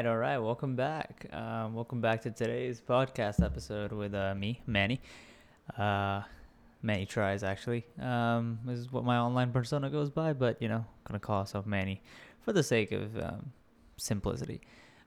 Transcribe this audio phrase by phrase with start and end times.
[0.00, 0.38] right, all right.
[0.38, 1.26] Welcome back.
[1.30, 4.98] Um, welcome back to today's podcast episode with uh, me, Manny.
[5.76, 6.22] Uh,
[6.80, 7.84] Manny tries actually.
[8.00, 12.00] Um, is what my online persona goes by, but you know, gonna call myself Manny
[12.40, 13.52] for the sake of um,
[13.98, 14.62] simplicity.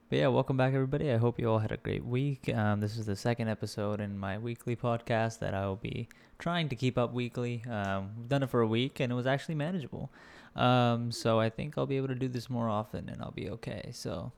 [0.08, 1.10] But yeah, welcome back everybody.
[1.10, 2.48] I hope you all had a great week.
[2.54, 6.08] Um, this is the second episode in my weekly podcast that I will be
[6.38, 7.64] trying to keep up weekly.
[7.68, 10.12] Um, we've done it for a week and it was actually manageable.
[10.54, 13.50] Um, so I think I'll be able to do this more often and I'll be
[13.50, 13.90] okay.
[13.92, 14.30] So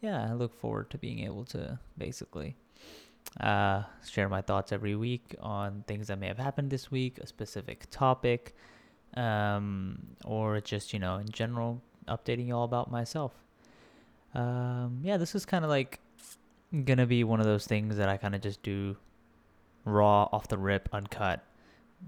[0.00, 2.56] yeah, I look forward to being able to basically
[3.40, 7.26] uh, share my thoughts every week on things that may have happened this week, a
[7.26, 8.54] specific topic,
[9.16, 13.32] um, or just, you know, in general, updating you all about myself.
[14.34, 16.00] Um, yeah, this is kind of like
[16.84, 18.96] gonna be one of those things that I kind of just do
[19.84, 21.42] raw, off the rip, uncut.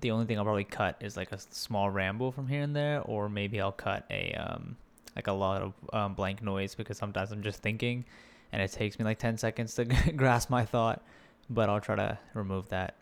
[0.01, 3.01] The only thing I'll probably cut is like a small ramble from here and there,
[3.01, 4.77] or maybe I'll cut a um,
[5.19, 8.05] like a lot of um, blank noise because sometimes I'm just thinking
[8.53, 9.85] and it takes me like 10 seconds to
[10.17, 11.03] grasp my thought
[11.51, 12.95] but i'll try to remove that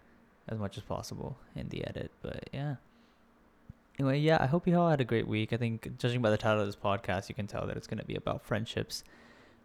[0.48, 2.76] as much as possible in the edit but yeah.
[3.98, 5.52] Anyway yeah i hope you all had a great week.
[5.52, 7.98] I think judging by the title of this podcast you can tell that it's going
[7.98, 9.04] to be about friendships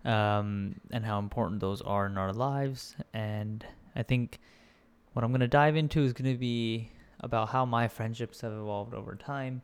[0.03, 4.39] um, and how important those are in our lives and i think
[5.13, 8.51] what i'm going to dive into is going to be about how my friendships have
[8.51, 9.61] evolved over time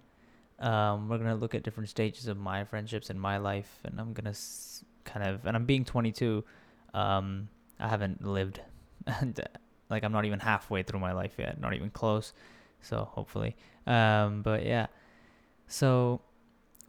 [0.60, 4.14] um, we're gonna look at different stages of my friendships in my life, and I'm
[4.14, 6.44] gonna s- kind of, and I'm being 22.
[6.94, 7.50] Um,
[7.80, 8.62] I haven't lived,
[9.08, 9.40] and
[9.90, 12.34] like I'm not even halfway through my life yet, not even close.
[12.82, 13.56] So hopefully,
[13.86, 14.88] um, but yeah,
[15.68, 16.22] so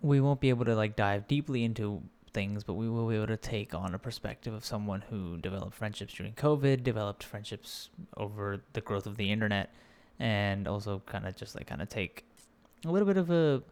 [0.01, 3.27] we won't be able to like dive deeply into things, but we will be able
[3.27, 8.61] to take on a perspective of someone who developed friendships during COVID, developed friendships over
[8.75, 9.75] the growth of the internet,
[10.19, 12.25] and also kind of just like kind of take
[12.85, 13.63] a little bit of a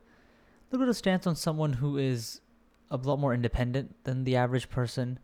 [0.71, 2.41] little bit of stance on someone who is
[2.91, 5.19] a lot more independent than the average person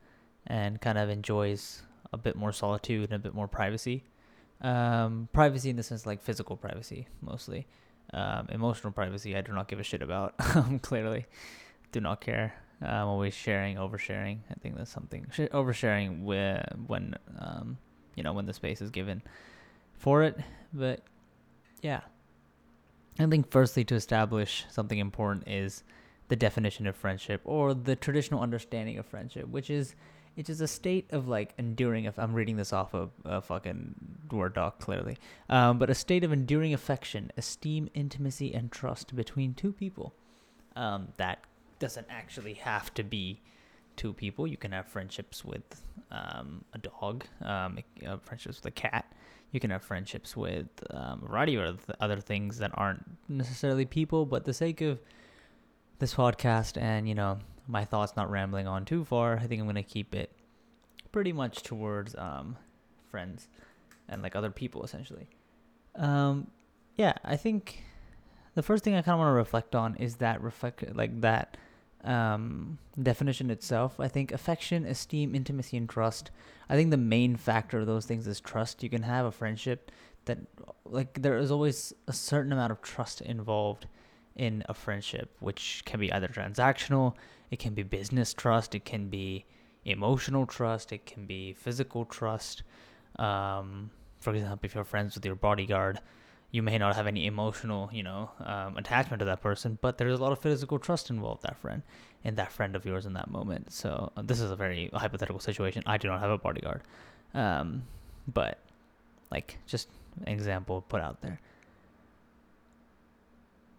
[0.47, 4.05] and kind of enjoys a bit more solitude and a bit more privacy.
[4.61, 7.67] Um, privacy in the sense like physical privacy mostly.
[8.15, 10.35] Um, emotional privacy I do not give a shit about.
[10.83, 11.27] clearly,
[11.93, 12.55] do not care.
[12.81, 14.39] I'm always sharing, oversharing.
[14.51, 17.79] I think that's something sh- oversharing when when um,
[18.17, 19.23] you know when the space is given
[19.95, 20.39] for it.
[20.73, 21.03] But
[21.81, 22.01] yeah,
[23.19, 25.85] I think firstly to establish something important is
[26.29, 29.95] the definition of friendship or the traditional understanding of friendship, which is
[30.35, 32.07] it is a state of like enduring.
[32.07, 33.95] If I'm reading this off of a fucking
[34.31, 35.19] word doc, clearly,
[35.51, 40.15] um, but a state of enduring affection, esteem, intimacy, and trust between two people.
[40.75, 41.45] Um, that
[41.79, 43.43] doesn't actually have to be
[43.97, 44.47] two people.
[44.47, 49.05] You can have friendships with um, a dog, um, uh, friendships with a cat,
[49.53, 54.27] you can have friendships with um, a variety of other things that aren't necessarily people,
[54.27, 54.99] but the sake of
[55.99, 59.67] this podcast and you know my thoughts not rambling on too far, I think I'm
[59.67, 60.33] gonna keep it
[61.13, 62.57] pretty much towards um,
[63.11, 63.49] friends
[64.09, 65.29] and like other people essentially.
[65.95, 66.51] Um,
[66.97, 67.85] yeah, I think
[68.55, 71.57] the first thing I kind of want to reflect on is that reflect like that
[72.05, 74.01] um, definition itself.
[74.01, 76.31] I think affection, esteem, intimacy, and trust.
[76.69, 78.83] I think the main factor of those things is trust.
[78.83, 79.91] You can have a friendship
[80.25, 80.39] that,
[80.85, 83.87] like, there is always a certain amount of trust involved
[84.37, 87.15] in a friendship, which can be either transactional,
[87.51, 89.45] it can be business trust, it can be
[89.85, 92.63] emotional trust, it can be physical trust.
[93.17, 93.91] Um,
[94.21, 96.01] for example, if you're friends with your bodyguard,
[96.53, 100.21] you may not have any emotional, you know, um, attachment to that person, but there's
[100.21, 101.83] a lot of physical trust involved that friend
[102.25, 103.73] and that friend of yours in that moment.
[103.73, 105.83] So uh, this is a very hypothetical situation.
[105.87, 106.83] I do not have a bodyguard,
[107.33, 107.85] um,
[108.29, 108.59] but
[109.31, 109.89] like just
[110.27, 111.41] an example put out there.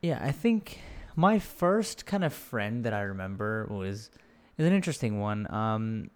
[0.02, 0.80] Yeah, I think
[1.16, 4.10] my first kind of friend that I remember was
[4.58, 5.52] is an interesting one.
[5.54, 6.10] Um,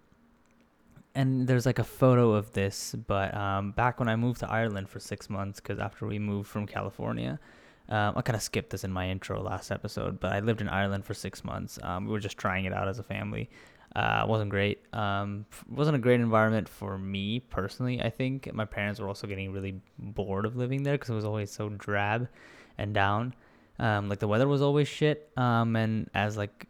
[1.18, 4.88] and there's like a photo of this, but um, back when I moved to Ireland
[4.88, 7.40] for six months, because after we moved from California,
[7.88, 10.68] um, I kind of skipped this in my intro last episode, but I lived in
[10.68, 11.76] Ireland for six months.
[11.82, 13.50] Um, we were just trying it out as a family.
[13.96, 14.84] Uh, wasn't great.
[14.94, 18.00] Um, wasn't a great environment for me personally.
[18.00, 21.24] I think my parents were also getting really bored of living there because it was
[21.24, 22.28] always so drab
[22.76, 23.34] and down.
[23.80, 25.32] Um, like the weather was always shit.
[25.36, 26.66] Um, and as like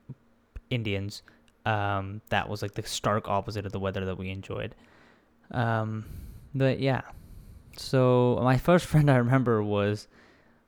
[0.70, 1.22] Indians,
[1.68, 4.74] um, that was like the stark opposite of the weather that we enjoyed.
[5.50, 6.06] Um,
[6.54, 7.02] but yeah,
[7.76, 10.08] so my first friend I remember was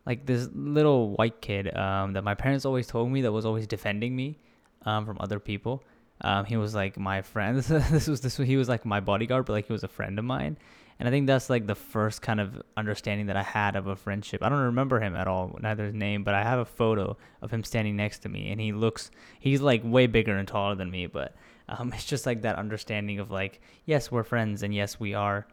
[0.05, 3.67] like this little white kid um, that my parents always told me that was always
[3.67, 4.38] defending me
[4.85, 5.82] um, from other people.
[6.20, 7.58] Um, he was like my friend.
[7.62, 8.37] this was this.
[8.37, 10.58] He was like my bodyguard, but like he was a friend of mine.
[11.00, 13.97] And I think that's like the first kind of understanding that I had of a
[13.97, 14.43] friendship.
[14.43, 17.50] I don't remember him at all, neither his name, but I have a photo of
[17.50, 19.11] him standing next to me, and he looks,
[19.41, 21.35] he's like way bigger and taller than me, but
[21.70, 25.47] um, it's just like that understanding of like, yes, we're friends, and yes, we are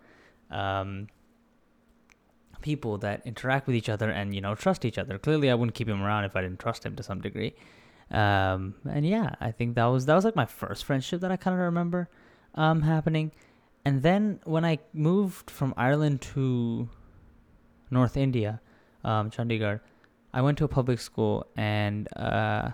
[0.51, 1.07] um,
[2.61, 5.17] people that interact with each other and you know trust each other.
[5.17, 7.55] Clearly, I wouldn't keep him around if I didn't trust him to some degree.
[8.11, 11.37] Um, and yeah, I think that was that was like my first friendship that I
[11.37, 12.09] kind of remember
[12.55, 13.31] um, happening.
[13.87, 16.89] And then when I moved from Ireland to
[17.89, 18.59] North India,
[19.05, 19.79] um, Chandigarh,
[20.33, 22.71] I went to a public school and uh,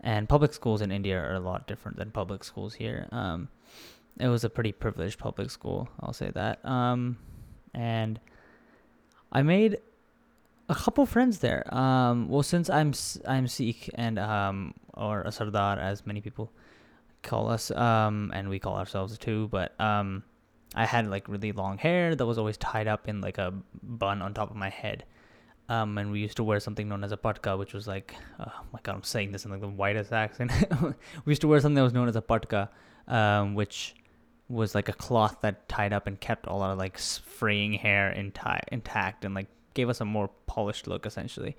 [0.00, 3.08] and public schools in India are a lot different than public schools here.
[3.12, 3.48] Um,
[4.20, 6.62] it was a pretty privileged public school, I'll say that.
[6.66, 7.16] Um,
[7.72, 8.20] and
[9.32, 9.78] I made
[10.68, 11.64] a couple friends there.
[11.74, 12.92] Um, well, since I'm
[13.26, 16.52] I'm Sikh and um, or a Sardar, as many people
[17.22, 19.48] call us, um, and we call ourselves too.
[19.48, 20.22] But um,
[20.74, 24.22] I had like really long hair that was always tied up in like a bun
[24.22, 25.04] on top of my head.
[25.70, 28.60] Um, and we used to wear something known as a patka, which was like, oh
[28.72, 30.50] my god, I'm saying this in like the whitest accent.
[31.24, 32.70] we used to wear something that was known as a patka,
[33.06, 33.94] um, which
[34.48, 38.62] was like a cloth that tied up and kept all our like fraying hair inti-
[38.72, 41.56] intact and like gave us a more polished look essentially.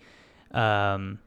[0.51, 1.19] Um,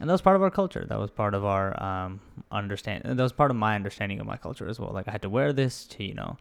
[0.00, 0.84] and that was part of our culture.
[0.88, 2.20] That was part of our um.
[2.50, 4.92] That was part of my understanding of my culture as well.
[4.92, 6.36] Like I had to wear this to you know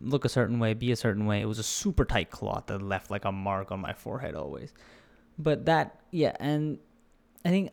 [0.00, 1.40] look a certain way, be a certain way.
[1.40, 4.72] It was a super tight cloth that left like a mark on my forehead always.
[5.38, 6.78] But that yeah, and
[7.44, 7.72] I think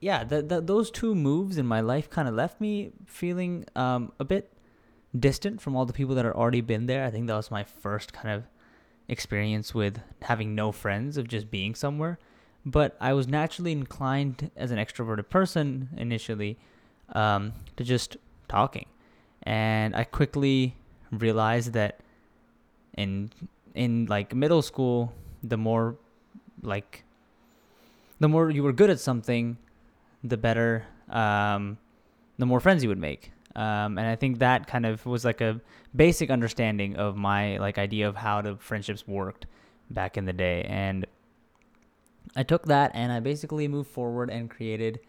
[0.00, 4.24] yeah, that those two moves in my life kind of left me feeling um, a
[4.24, 4.52] bit
[5.18, 7.04] distant from all the people that had already been there.
[7.04, 8.44] I think that was my first kind of
[9.08, 12.18] experience with having no friends of just being somewhere.
[12.66, 16.56] But I was naturally inclined as an extroverted person initially
[17.12, 18.16] um, to just
[18.48, 18.86] talking,
[19.42, 20.74] and I quickly
[21.10, 22.00] realized that
[22.96, 23.30] in
[23.74, 25.12] in like middle school,
[25.42, 25.96] the more
[26.62, 27.04] like
[28.20, 29.58] the more you were good at something,
[30.22, 31.76] the better, um,
[32.38, 33.32] the more friends you would make.
[33.56, 35.60] Um, and I think that kind of was like a
[35.94, 39.46] basic understanding of my like idea of how the friendships worked
[39.90, 40.64] back in the day.
[40.68, 41.06] And
[42.36, 45.00] I took that and I basically moved forward and created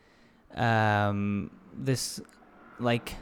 [0.56, 2.22] um, this
[2.80, 3.16] like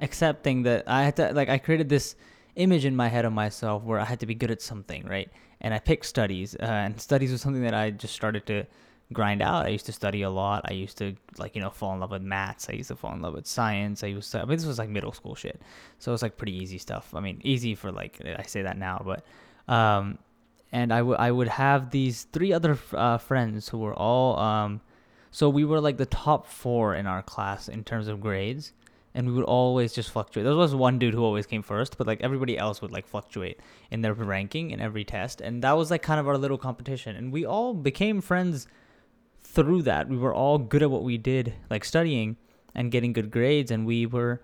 [0.00, 2.16] accepting that I had to like I created this
[2.56, 5.30] image in my head of myself where I had to be good at something, right?
[5.60, 8.66] And I picked studies, uh, and studies was something that I just started to
[9.12, 9.66] grind out.
[9.66, 10.64] I used to study a lot.
[10.66, 12.68] I used to like you know fall in love with maths.
[12.70, 14.02] I used to fall in love with science.
[14.04, 14.38] I used to.
[14.38, 15.60] I mean, this was like middle school shit,
[15.98, 17.14] so it was like pretty easy stuff.
[17.14, 19.24] I mean, easy for like I say that now, but
[19.72, 20.18] um,
[20.72, 24.80] and I would I would have these three other uh, friends who were all um,
[25.30, 28.72] so we were like the top four in our class in terms of grades.
[29.12, 30.44] And we would always just fluctuate.
[30.44, 33.58] There was one dude who always came first, but like everybody else would like fluctuate
[33.90, 35.40] in their ranking in every test.
[35.40, 37.16] And that was like kind of our little competition.
[37.16, 38.68] And we all became friends
[39.42, 42.36] through that, we were all good at what we did, like studying
[42.74, 44.40] and getting good grades, and we were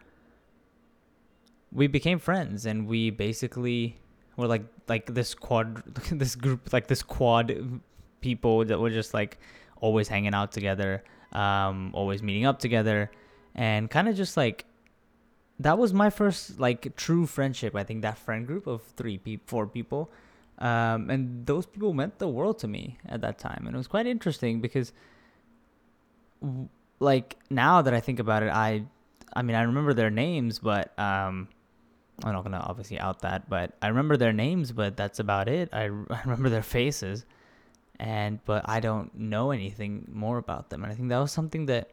[1.70, 3.99] we became friends, and we basically
[4.36, 7.80] were like like this quad, this group, like this quad
[8.20, 9.38] people that were just like
[9.80, 13.10] always hanging out together, um, always meeting up together,
[13.54, 14.64] and kind of just like
[15.58, 17.74] that was my first like true friendship.
[17.74, 20.10] I think that friend group of three, pe- four people
[20.58, 23.64] um, and those people meant the world to me at that time.
[23.66, 24.92] And it was quite interesting because,
[26.98, 28.84] like, now that I think about it, I,
[29.34, 31.48] I mean, I remember their names, but um,
[32.25, 35.69] I'm not gonna obviously out that, but I remember their names, but that's about it.
[35.73, 37.25] I, I remember their faces,
[37.99, 40.82] and but I don't know anything more about them.
[40.82, 41.91] And I think that was something that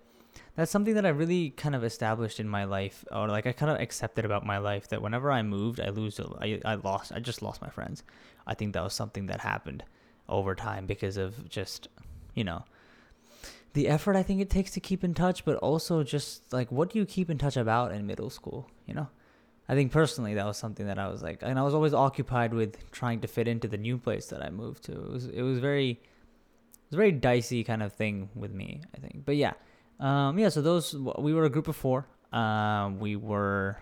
[0.56, 3.72] that's something that I really kind of established in my life, or like I kind
[3.72, 7.20] of accepted about my life that whenever I moved, I lose, I, I lost, I
[7.20, 8.04] just lost my friends.
[8.46, 9.84] I think that was something that happened
[10.30, 11.88] over time because of just,
[12.36, 12.66] you know,
[13.74, 16.92] the effort I think it takes to keep in touch, but also just like what
[16.92, 19.10] do you keep in touch about in middle school, you know?
[19.68, 22.54] I think personally that was something that I was like, and I was always occupied
[22.54, 24.92] with trying to fit into the new place that I moved to.
[24.92, 29.00] It was it was very, it was very dicey kind of thing with me, I
[29.00, 29.26] think.
[29.26, 29.54] But yeah,
[30.00, 32.08] um, yeah, so those we were a group of four.
[32.34, 33.78] Um, we were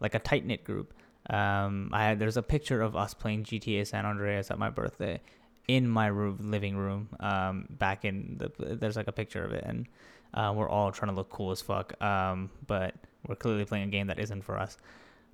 [0.00, 0.94] like a tight knit group.
[1.30, 5.20] Um, I had, there's a picture of us playing GTA San Andreas at my birthday
[5.66, 7.08] in my room, living room.
[7.20, 9.86] Um, back in the there's like a picture of it, and
[10.34, 12.00] uh, we're all trying to look cool as fuck.
[12.02, 12.94] Um, but
[13.26, 14.76] we're clearly playing a game that isn't for us.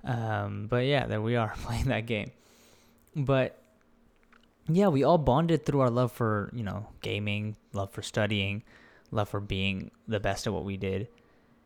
[0.03, 2.31] Um, but yeah, there we are playing that game.
[3.15, 3.57] But
[4.67, 8.63] yeah, we all bonded through our love for you know gaming, love for studying
[9.11, 11.07] love for being the best at what we did.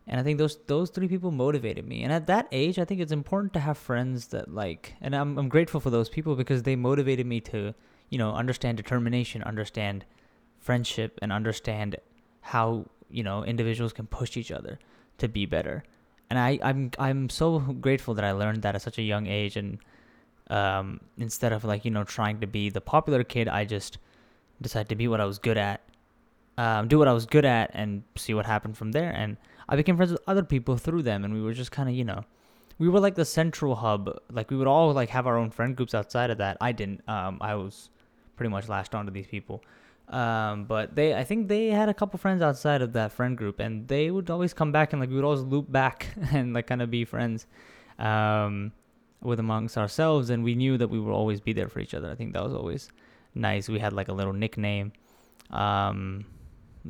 [0.07, 2.03] and I think those those three people motivated me.
[2.03, 5.37] And at that age, I think it's important to have friends that like, and I'm
[5.37, 7.73] I'm grateful for those people because they motivated me to,
[8.09, 10.05] you know, understand determination, understand
[10.59, 11.97] friendship, and understand
[12.41, 14.79] how you know individuals can push each other
[15.17, 15.83] to be better.
[16.29, 19.57] And I I'm I'm so grateful that I learned that at such a young age,
[19.57, 19.77] and
[20.49, 23.97] um, instead of like you know trying to be the popular kid, I just
[24.61, 25.81] decided to be what I was good at,
[26.57, 29.11] um, do what I was good at, and see what happened from there.
[29.11, 29.37] And
[29.69, 32.03] I became friends with other people through them, and we were just kind of, you
[32.03, 32.23] know,
[32.77, 34.09] we were like the central hub.
[34.31, 36.57] Like we would all like have our own friend groups outside of that.
[36.61, 37.07] I didn't.
[37.07, 37.89] Um, I was
[38.35, 39.63] pretty much latched onto these people.
[40.07, 43.59] Um, but they, I think they had a couple friends outside of that friend group,
[43.59, 46.67] and they would always come back and like we would always loop back and like
[46.67, 47.47] kind of be friends,
[47.97, 48.71] um,
[49.21, 52.11] with amongst ourselves, and we knew that we would always be there for each other.
[52.11, 52.89] I think that was always
[53.33, 53.67] nice.
[53.67, 54.93] We had like a little nickname,
[55.49, 56.25] um,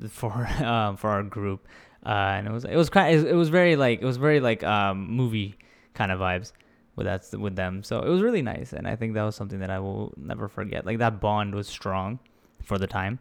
[0.10, 1.66] for um for our group
[2.06, 4.40] uh, and it was it was kind of, it was very like it was very
[4.40, 5.58] like um, movie
[5.94, 6.52] kind of vibes
[6.96, 7.84] with that with them.
[7.84, 10.48] So it was really nice, and I think that was something that I will never
[10.48, 10.86] forget.
[10.86, 12.20] Like that bond was strong
[12.66, 13.20] for the time,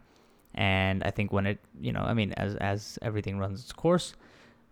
[0.53, 4.13] and I think when it you know I mean as as everything runs its course,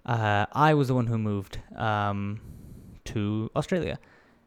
[0.05, 2.41] uh, I was the one who moved um,
[3.05, 3.99] to Australia,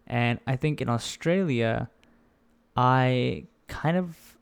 [0.06, 1.88] and I think in Australia,
[2.76, 4.36] I kind of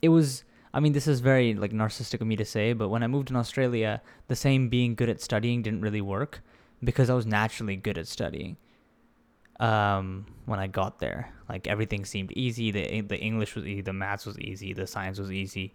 [0.00, 3.02] it was I mean, this is very like narcissistic of me to say, but when
[3.02, 6.42] I moved in Australia, the same being good at studying didn't really work
[6.82, 8.56] because I was naturally good at studying.
[9.62, 12.72] Um, when I got there, like everything seemed easy.
[12.72, 15.72] The the English was easy, the maths was easy, the science was easy,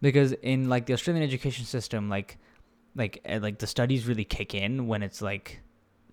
[0.00, 2.38] because in like the Australian education system, like
[2.94, 5.60] like eh, like the studies really kick in when it's like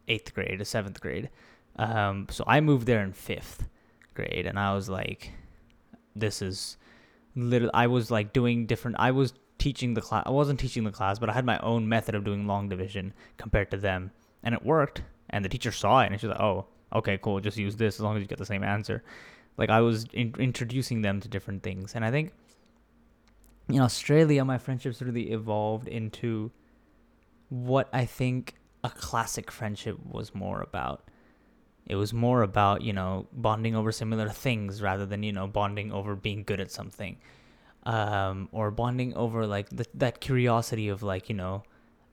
[0.07, 1.29] eighth grade or seventh grade.
[1.75, 3.67] Um, so I moved there in fifth
[4.15, 5.31] grade, and I was like,
[6.15, 6.77] this is
[7.35, 10.91] literally I was like doing different I was teaching the class I wasn't teaching the
[10.91, 14.09] class, but I had my own method of doing long division compared to them.
[14.43, 15.03] And it worked.
[15.29, 17.39] And the teacher saw it and she's like, "Oh, okay, cool.
[17.39, 19.03] Just use this as long as you get the same answer."
[19.57, 21.95] Like I was in- introducing them to different things.
[21.95, 22.31] And I think
[23.69, 26.51] in Australia my friendships really evolved into
[27.50, 31.03] what I think a classic friendship was more about.
[31.86, 35.91] It was more about, you know, bonding over similar things rather than, you know, bonding
[35.91, 37.17] over being good at something.
[37.83, 41.63] Um, or bonding over like that curiosity of like, you know,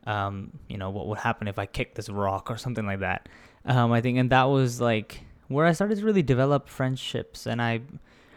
[0.06, 3.28] um, you know, what would happen if I kicked this rock or something like that.
[3.68, 7.46] Um, I think, and that was like where I started to really develop friendships.
[7.46, 7.80] And I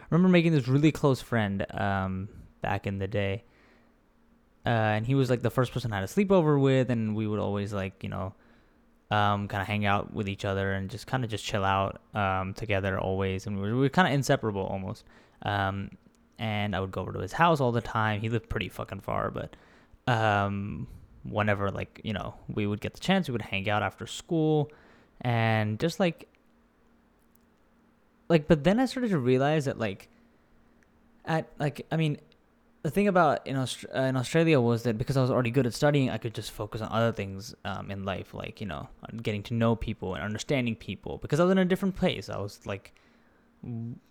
[0.09, 2.29] remember making this really close friend, um,
[2.61, 3.43] back in the day.
[4.65, 7.27] Uh, and he was like the first person I had a sleepover with, and we
[7.27, 8.35] would always like, you know,
[9.09, 12.01] um, kind of hang out with each other and just kind of just chill out
[12.13, 13.47] um, together always.
[13.47, 15.05] And we were, we were kind of inseparable almost.
[15.43, 15.91] Um,
[16.37, 18.19] and I would go over to his house all the time.
[18.19, 19.55] He lived pretty fucking far, but
[20.07, 20.87] um,
[21.23, 24.71] whenever like you know we would get the chance, we would hang out after school
[25.21, 26.27] and just like
[28.29, 28.47] like.
[28.47, 30.09] But then I started to realize that like
[31.25, 32.17] at like I mean
[32.83, 35.67] the thing about in, Aust- uh, in Australia was that because I was already good
[35.67, 38.89] at studying, I could just focus on other things um, in life, like you know,
[39.21, 41.19] getting to know people and understanding people.
[41.19, 42.29] Because I was in a different place.
[42.29, 42.93] I was like,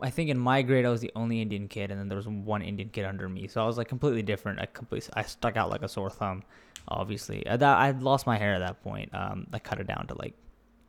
[0.01, 2.29] I think in my grade I was the only Indian kid, and then there was
[2.29, 4.61] one Indian kid under me, so I was like completely different.
[4.61, 6.45] I completely I stuck out like a sore thumb.
[6.87, 9.13] Obviously, I, that, I lost my hair at that point.
[9.15, 10.35] Um, I cut it down to like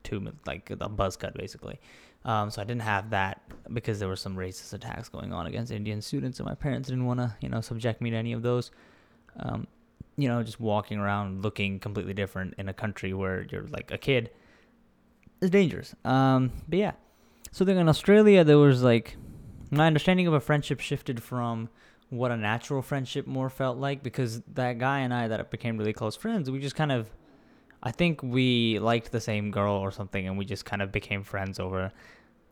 [0.03, 1.79] two, like a buzz cut basically.
[2.23, 3.41] Um, so I didn't have that
[3.73, 7.05] because there were some racist attacks going on against Indian students, and my parents didn't
[7.05, 8.71] want to, you know, subject me to any of those.
[9.39, 9.65] Um,
[10.17, 13.97] you know, just walking around looking completely different in a country where you're like a
[13.97, 14.29] kid
[15.41, 15.95] is dangerous.
[16.05, 16.91] Um, but yeah,
[17.51, 19.17] so then in Australia, there was like
[19.71, 21.69] my understanding of a friendship shifted from
[22.09, 25.93] what a natural friendship more felt like because that guy and I that became really
[25.93, 27.09] close friends, we just kind of
[27.83, 31.23] I think we liked the same girl or something, and we just kind of became
[31.23, 31.91] friends over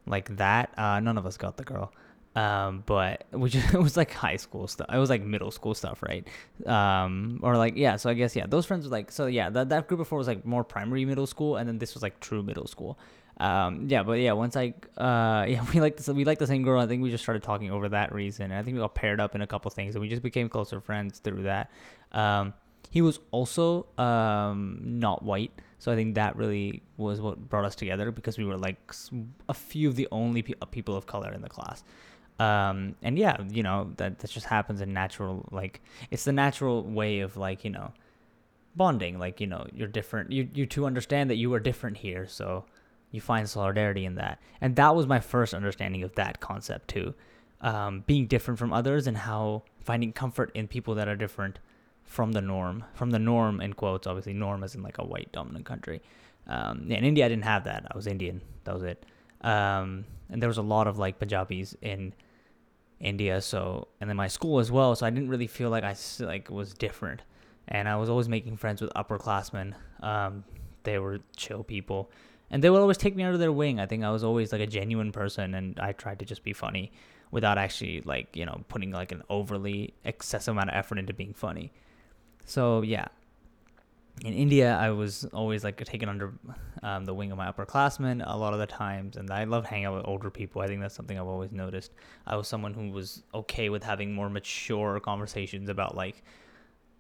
[0.06, 0.74] like that.
[0.78, 1.94] Uh, none of us got the girl,
[2.36, 4.88] um, but just, it was like high school stuff.
[4.92, 6.28] It was like middle school stuff, right?
[6.66, 7.96] Um, or like yeah.
[7.96, 9.50] So I guess yeah, those friends were like so yeah.
[9.50, 12.20] That that group before was like more primary middle school, and then this was like
[12.20, 12.98] true middle school.
[13.40, 16.82] Um, yeah, but yeah, once I, uh, yeah, we like we like the same girl.
[16.82, 18.46] I think we just started talking over that reason.
[18.46, 20.50] And I think we got paired up in a couple things, and we just became
[20.50, 21.72] closer friends through that.
[22.12, 22.54] Um,
[22.90, 27.76] he was also um, not white, so I think that really was what brought us
[27.76, 28.94] together because we were like
[29.48, 31.84] a few of the only pe- people of color in the class.
[32.40, 36.84] Um, and yeah, you know that that just happens in natural like it's the natural
[36.84, 37.94] way of like you know
[38.76, 39.20] bonding.
[39.20, 40.32] Like you know you're different.
[40.32, 42.66] You you two understand that you are different here, so
[43.12, 44.40] you find solidarity in that.
[44.62, 47.14] And that was my first understanding of that concept too,
[47.62, 51.60] um, being different from others and how finding comfort in people that are different
[52.10, 55.32] from the norm, from the norm in quotes, obviously norm as in like a white
[55.32, 56.02] dominant country.
[56.48, 57.86] Um, in India, I didn't have that.
[57.90, 58.42] I was Indian.
[58.64, 59.06] That was it.
[59.42, 62.14] Um, and there was a lot of like Punjabis in
[63.00, 64.96] India, so and then my school as well.
[64.96, 67.22] So I didn't really feel like I like was different,
[67.68, 69.76] and I was always making friends with upperclassmen.
[70.02, 70.44] Um,
[70.82, 72.10] they were chill people,
[72.50, 73.80] and they would always take me under their wing.
[73.80, 76.54] I think I was always like a genuine person, and I tried to just be
[76.54, 76.92] funny
[77.30, 81.36] without actually like you know putting like an overly excessive amount of effort into being
[81.36, 81.72] funny.
[82.50, 83.06] So yeah,
[84.26, 86.34] in India, I was always like taken under
[86.82, 89.86] um, the wing of my upperclassmen a lot of the times, and I love hanging
[89.86, 90.60] out with older people.
[90.64, 91.92] I think that's something I've always noticed.
[92.26, 96.24] I was someone who was okay with having more mature conversations about like,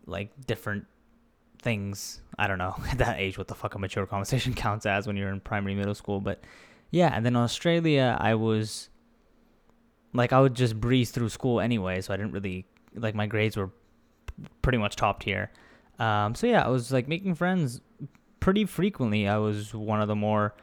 [0.06, 0.86] like different
[1.60, 2.22] things.
[2.38, 5.18] I don't know at that age what the fuck a mature conversation counts as when
[5.18, 6.44] you're in primary middle school, but
[6.92, 7.12] yeah.
[7.12, 8.90] And then Australia, I was
[10.14, 13.58] like I would just breeze through school anyway, so I didn't really like my grades
[13.58, 13.72] were
[14.62, 15.52] pretty much top tier.
[16.00, 17.82] Um, so yeah, I was like making friends
[18.40, 19.28] pretty frequently.
[19.28, 20.54] I was one of the more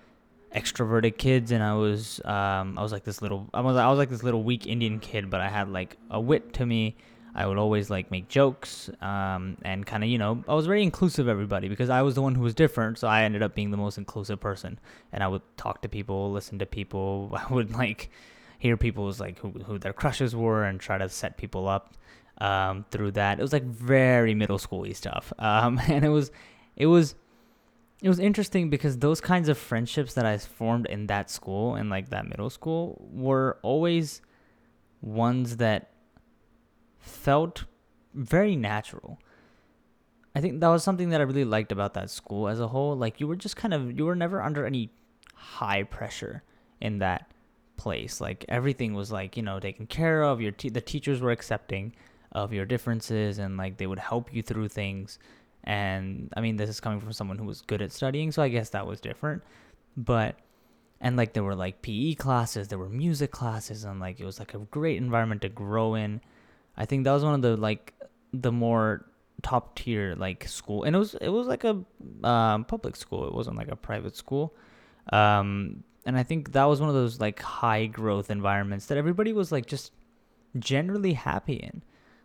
[0.54, 3.98] extroverted kids, and I was um, I was like this little I was I was
[3.98, 6.96] like this little weak Indian kid, but I had like a wit to me.
[7.34, 10.82] I would always like make jokes um, and kind of you know I was very
[10.82, 13.70] inclusive everybody because I was the one who was different, so I ended up being
[13.70, 14.78] the most inclusive person.
[15.12, 17.30] And I would talk to people, listen to people.
[17.36, 18.10] I would like
[18.58, 21.94] hear people's like who who their crushes were and try to set people up
[22.38, 23.38] um, through that.
[23.38, 26.30] It was like very middle schooly stuff, um, and it was
[26.76, 27.14] it was
[28.02, 31.88] it was interesting because those kinds of friendships that I formed in that school and
[31.88, 34.20] like that middle school were always
[35.00, 35.90] ones that
[36.98, 37.64] felt
[38.14, 39.18] very natural.
[40.34, 42.94] I think that was something that I really liked about that school as a whole.
[42.94, 44.90] Like you were just kind of you were never under any
[45.34, 46.42] high pressure
[46.80, 47.32] in that
[47.78, 48.20] place.
[48.20, 50.40] Like everything was like, you know, taken care of.
[50.42, 51.94] Your te- the teachers were accepting
[52.36, 55.18] of your differences and like they would help you through things.
[55.64, 58.48] And I mean, this is coming from someone who was good at studying, so I
[58.48, 59.42] guess that was different.
[59.96, 60.36] But
[61.00, 64.38] and like there were like PE classes, there were music classes, and like it was
[64.38, 66.20] like a great environment to grow in.
[66.76, 67.94] I think that was one of the like
[68.34, 69.06] the more
[69.42, 71.82] top tier like school, and it was it was like a
[72.22, 73.26] um, public school.
[73.26, 74.54] It wasn't like a private school.
[75.10, 79.32] Um, and I think that was one of those like high growth environments that everybody
[79.32, 79.92] was like just
[80.58, 81.82] generally happy in.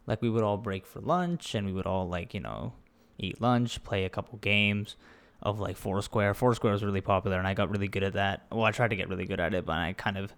[0.07, 2.73] Like we would all break for lunch and we would all like, you know,
[3.17, 4.95] eat lunch, play a couple games
[5.41, 6.33] of like Foursquare.
[6.33, 8.45] Foursquare was really popular and I got really good at that.
[8.51, 10.33] Well, I tried to get really good at it, but I kind of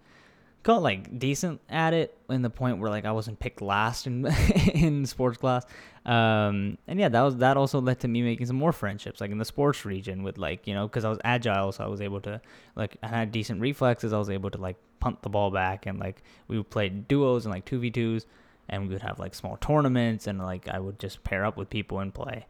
[0.63, 4.25] got like decent at it in the point where like I wasn't picked last in
[4.73, 5.65] in sports class.
[6.05, 9.31] Um, and yeah, that was that also led to me making some more friendships like
[9.31, 12.01] in the sports region with like you know because I was agile, so I was
[12.01, 12.41] able to
[12.75, 14.13] like I had decent reflexes.
[14.13, 17.45] I was able to like punt the ball back and like we would play duos
[17.45, 18.25] and like two v twos
[18.69, 21.69] and we would have like small tournaments and like I would just pair up with
[21.69, 22.45] people and play.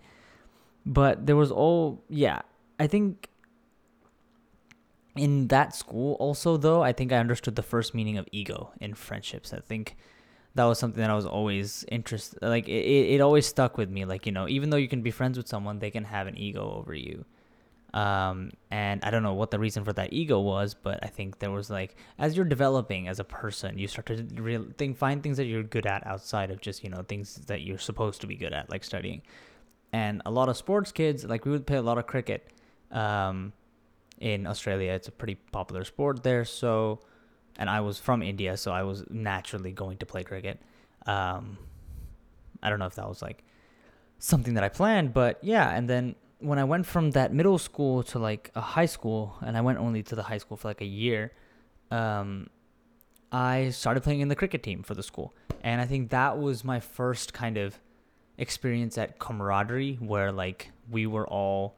[0.86, 2.42] But there was all yeah,
[2.80, 3.30] I think
[5.16, 8.94] in that school also though, I think I understood the first meaning of ego in
[8.94, 9.54] friendships.
[9.54, 9.96] I think
[10.56, 14.06] that was something that I was always interested like it, it always stuck with me
[14.06, 16.38] like you know even though you can be friends with someone they can have an
[16.38, 17.26] ego over you
[17.94, 21.40] um, and I don't know what the reason for that ego was, but I think
[21.40, 25.38] there was like as you're developing as a person, you start to think find things
[25.38, 28.36] that you're good at outside of just you know things that you're supposed to be
[28.36, 29.22] good at, like studying.
[29.92, 32.50] And a lot of sports kids, like we would play a lot of cricket.
[32.92, 33.54] Um,
[34.20, 36.46] in Australia, it's a pretty popular sport there.
[36.46, 37.00] So,
[37.58, 40.60] and I was from India, so I was naturally going to play cricket.
[41.06, 41.58] Um,
[42.64, 43.44] I don't know if that was like
[44.18, 45.70] something that I planned, but yeah.
[45.70, 49.58] And then when I went from that middle school to like a high school, and
[49.58, 51.32] I went only to the high school for like a year,
[51.92, 52.50] um,
[53.32, 55.34] I started playing in the cricket team for the school.
[55.64, 57.80] And I think that was my first kind of
[58.38, 61.78] experience at camaraderie where like we were all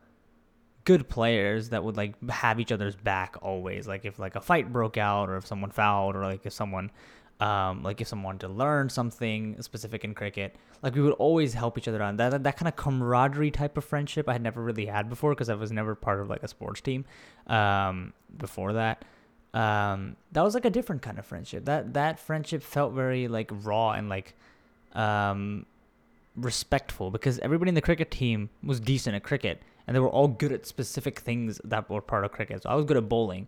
[0.86, 3.88] good players that would like have each other's back always.
[3.88, 6.92] Like if like a fight broke out or if someone fouled or like if someone
[7.40, 11.54] um, like if someone wanted to learn something specific in cricket, like we would always
[11.54, 12.18] help each other out.
[12.18, 15.32] That, that, that kind of camaraderie type of friendship I had never really had before
[15.32, 17.06] because I was never part of like a sports team
[17.48, 19.04] um, before that.
[19.54, 21.66] Um, that was like a different kind of friendship.
[21.66, 24.36] That that friendship felt very like raw and like
[24.94, 25.66] um,
[26.36, 30.28] respectful because everybody in the cricket team was decent at cricket and they were all
[30.28, 32.64] good at specific things that were part of cricket.
[32.64, 33.48] So I was good at bowling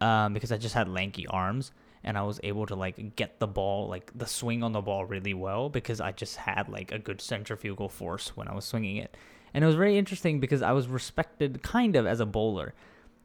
[0.00, 1.72] um, because I just had lanky arms
[2.04, 5.04] and I was able to like get the ball, like the swing on the ball
[5.04, 8.96] really well because I just had like a good centrifugal force when I was swinging
[8.96, 9.16] it.
[9.52, 12.74] And it was very interesting because I was respected kind of as a bowler.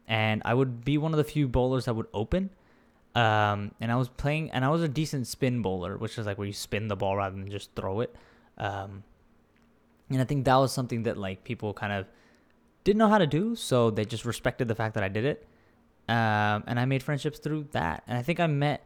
[0.08, 2.50] And I would be one of the few bowlers that would open.
[3.16, 6.38] Um, and I was playing, and I was a decent spin bowler, which is like
[6.38, 8.16] where you spin the ball rather than just throw it.
[8.58, 9.04] Um,
[10.10, 12.08] And I think that was something that like people kind of
[12.84, 15.48] didn't know how to do, so they just respected the fact that I did it.
[16.10, 18.04] Um, and I made friendships through that.
[18.08, 18.86] And I think I met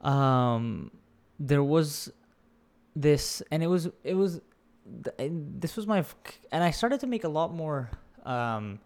[0.00, 0.90] um
[1.38, 2.12] there was
[2.94, 4.40] this and it was it was
[5.18, 6.04] this was my
[6.52, 7.90] and I started to make a lot more
[8.24, 8.78] um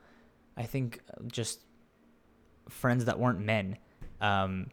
[0.57, 1.61] I think just
[2.69, 3.77] friends that weren't men
[4.21, 4.69] um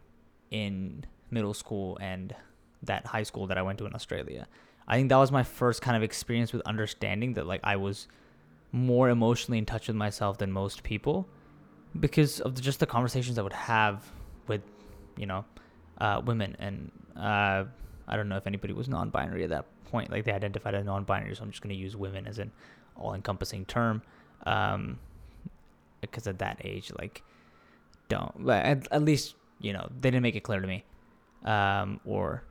[0.50, 2.34] in middle school and
[2.82, 4.46] that high school that I went to in Australia.
[4.86, 8.08] I think that was my first kind of experience with understanding that like I was
[8.72, 11.28] more emotionally in touch with myself than most people
[11.98, 14.04] because of the, just the conversations I would have
[14.46, 14.62] with,
[15.16, 15.44] you know,
[15.98, 16.56] uh, women.
[16.58, 17.64] And uh,
[18.06, 20.10] I don't know if anybody was non-binary at that point.
[20.10, 22.52] Like they identified as non-binary, so I'm just going to use women as an
[22.96, 24.02] all-encompassing term.
[24.46, 24.98] Um,
[26.00, 27.22] because at that age, like,
[28.08, 28.48] don't.
[28.48, 30.84] At, at least you know they didn't make it clear to me,
[31.44, 32.44] um, or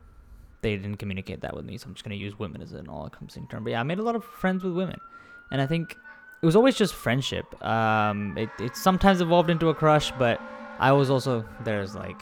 [0.62, 1.78] they didn't communicate that with me.
[1.78, 3.63] So I'm just going to use women as an all-encompassing term.
[3.63, 5.00] But yeah, I made a lot of friends with women,
[5.52, 5.95] and I think
[6.41, 7.63] it was always just friendship.
[7.63, 10.41] Um, it, it sometimes evolved into a crush, but
[10.80, 12.21] I was also there's like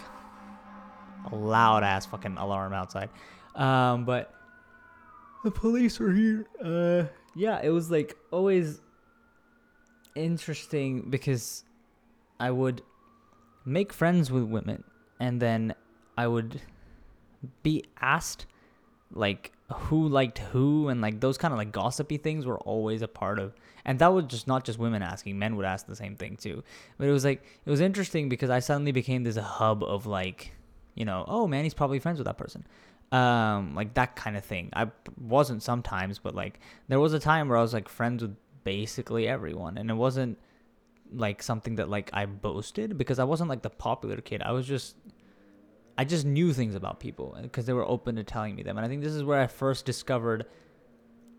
[1.32, 3.10] a loud ass fucking alarm outside.
[3.56, 4.34] Um, but
[5.44, 6.46] the police are here.
[6.64, 8.82] Uh, yeah, it was like always
[10.16, 11.64] interesting because
[12.40, 12.82] I would
[13.66, 14.84] make friends with women
[15.20, 15.76] and then
[16.18, 16.62] I would
[17.64, 18.46] be asked
[19.12, 23.08] like who liked who and like those kind of like gossipy things were always a
[23.08, 26.16] part of and that was just not just women asking men would ask the same
[26.16, 26.64] thing too.
[26.98, 30.52] But it was like it was interesting because i suddenly became this hub of like
[30.94, 32.66] you know oh man he's probably friends with that person.
[33.12, 34.70] Um like that kind of thing.
[34.74, 38.36] I wasn't sometimes but like there was a time where i was like friends with
[38.64, 40.38] basically everyone and it wasn't
[41.14, 44.42] like something that like i boasted because i wasn't like the popular kid.
[44.44, 44.96] I was just
[45.98, 48.78] I just knew things about people because they were open to telling me them.
[48.78, 50.46] And I think this is where I first discovered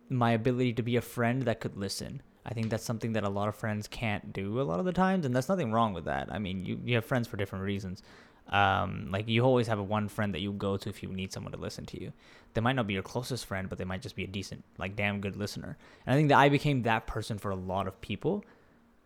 [0.09, 2.23] my ability to be a friend that could listen.
[2.45, 4.93] I think that's something that a lot of friends can't do a lot of the
[4.93, 6.29] times, and that's nothing wrong with that.
[6.31, 8.03] I mean, you, you have friends for different reasons.
[8.49, 11.33] Um, like you always have a one friend that you go to if you need
[11.33, 12.13] someone to listen to you.
[12.55, 14.95] They might not be your closest friend, but they might just be a decent, like
[14.95, 15.77] damn good listener.
[16.07, 18.45] And I think that I became that person for a lot of people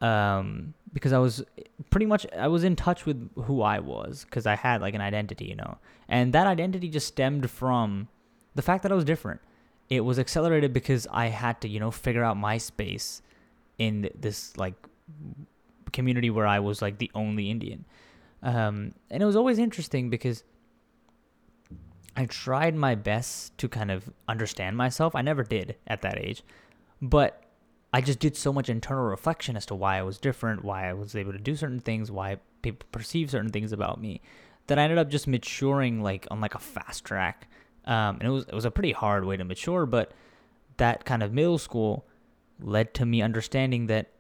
[0.01, 1.45] um, because I was
[1.91, 5.01] pretty much I was in touch with who I was because I had like an
[5.01, 8.09] identity, you know, and that identity just stemmed from
[8.55, 9.41] the fact that I was different.
[9.89, 13.23] It was accelerated because I had to, you know, figure out my space
[13.79, 14.75] in this like
[15.93, 17.85] community where I was like the only Indian.
[18.43, 20.45] Um, and it was always interesting because
[22.17, 25.15] I tried my best to kind of understand myself.
[25.15, 26.43] I never did at that age,
[27.01, 27.40] but
[27.93, 30.93] I just did so much internal reflection as to why I was different, why I
[30.93, 34.21] was able to do certain things, why people perceive certain things about me,
[34.69, 37.49] that I ended up just maturing like on like a fast track.
[37.87, 40.13] Um, and it was it was a pretty hard way to mature, but
[40.77, 42.07] that kind of middle school
[42.61, 44.11] led to me understanding that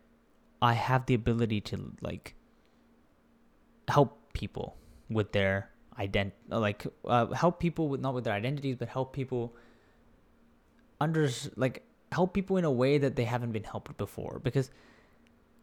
[0.61, 2.35] I have the ability to like
[3.89, 4.77] help people
[5.09, 9.55] with their ident like uh, help people with not with their identities, but help people
[11.01, 14.71] under like help people in a way that they haven't been helped before because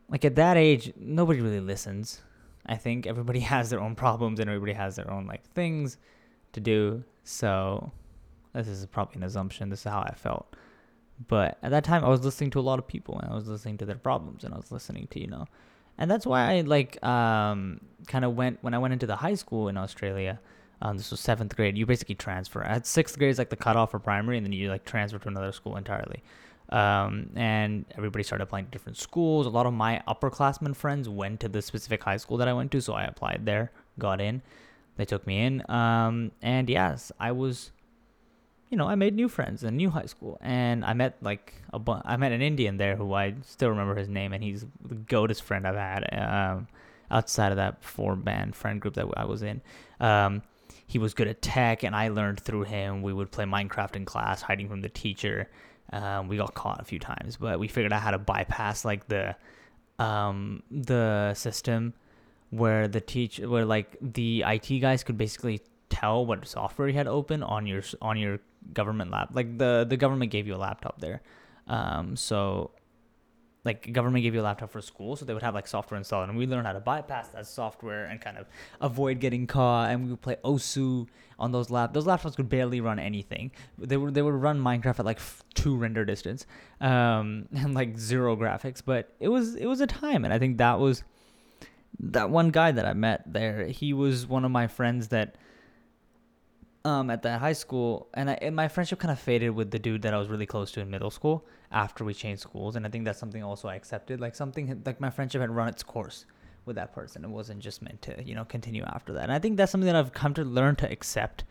[0.09, 2.21] like at that age nobody really listens.
[2.65, 5.97] I think everybody has their own problems and everybody has their own like things
[6.53, 7.03] to do.
[7.23, 7.91] So
[8.53, 9.69] this is probably an assumption.
[9.69, 10.55] This is how i felt.
[11.27, 13.47] But at that time i was listening to a lot of people and i was
[13.47, 15.45] listening to their problems and i was listening to you know.
[15.97, 19.33] And that's why i like um kind of went when i went into the high
[19.33, 20.39] school in australia
[20.81, 21.77] um, this was seventh grade.
[21.77, 22.63] You basically transfer.
[22.63, 25.27] At sixth grade is like the cutoff for primary, and then you like transfer to
[25.27, 26.23] another school entirely.
[26.69, 29.45] Um, and everybody started applying to different schools.
[29.45, 32.71] A lot of my upperclassmen friends went to the specific high school that I went
[32.73, 34.41] to, so I applied there, got in.
[34.97, 35.63] They took me in.
[35.69, 37.71] Um, and yes, I was,
[38.69, 41.79] you know, I made new friends in new high school, and I met like a
[41.79, 44.95] bu- I met an Indian there who I still remember his name, and he's the
[44.95, 46.03] goatest friend I've had.
[46.13, 46.67] Um,
[47.09, 49.61] outside of that four band friend group that I was in.
[49.99, 50.41] Um,
[50.87, 53.01] he was good at tech, and I learned through him.
[53.01, 55.49] We would play Minecraft in class, hiding from the teacher.
[55.91, 59.07] Um, we got caught a few times, but we figured out how to bypass like
[59.07, 59.35] the
[59.99, 61.93] um, the system
[62.49, 67.07] where the teach where like the IT guys could basically tell what software you had
[67.07, 68.39] open on your on your
[68.73, 69.29] government lap.
[69.33, 71.21] Like the the government gave you a laptop there,
[71.67, 72.71] um, so
[73.67, 76.27] like government gave you a laptop for school, so they would have like software installed,
[76.29, 78.47] and we learned how to bypass that software and kind of
[78.81, 79.91] avoid getting caught.
[79.91, 81.93] And we would play Osu on those lap.
[81.93, 83.51] Those laptops could barely run anything.
[83.77, 85.19] They would they would run Minecraft at like
[85.53, 86.47] two render distance,
[86.81, 88.81] um, and like zero graphics.
[88.83, 91.03] But it was it was a time, and I think that was
[91.99, 93.67] that one guy that I met there.
[93.67, 95.35] He was one of my friends that
[96.87, 99.79] um, at that high school, and, I, and my friendship kind of faded with the
[99.79, 102.85] dude that I was really close to in middle school after we changed schools, and
[102.85, 104.21] I think that's something also I accepted.
[104.21, 106.25] Like something like my friendship had run its course
[106.63, 107.25] with that person.
[107.25, 109.23] It wasn't just meant to you know continue after that.
[109.23, 111.43] And I think that's something that I've come to learn to accept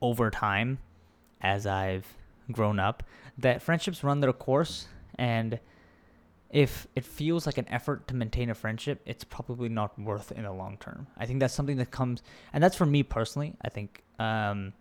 [0.00, 0.78] over time
[1.40, 2.06] as I've
[2.52, 3.02] grown up.
[3.38, 5.58] That friendships run their course, and
[6.50, 10.44] if it feels like an effort to maintain a friendship, it's probably not worth in
[10.44, 11.08] the long term.
[11.18, 13.54] I think that's something that comes, and that's for me personally.
[13.60, 14.72] I think um,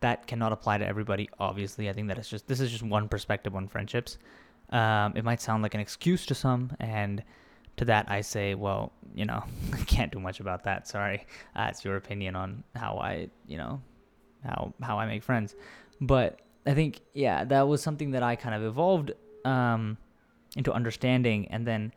[0.00, 1.28] that cannot apply to everybody.
[1.38, 4.18] Obviously, I think that it's just this is just one perspective on friendships.
[4.70, 7.22] Um, it might sound like an excuse to some, and
[7.76, 10.88] to that I say, well, you know, I can't do much about that.
[10.88, 13.80] Sorry, that's your opinion on how I, you know,
[14.44, 15.54] how how I make friends.
[16.00, 19.12] But I think yeah, that was something that I kind of evolved.
[19.44, 19.98] Um,
[20.56, 21.92] into understanding and then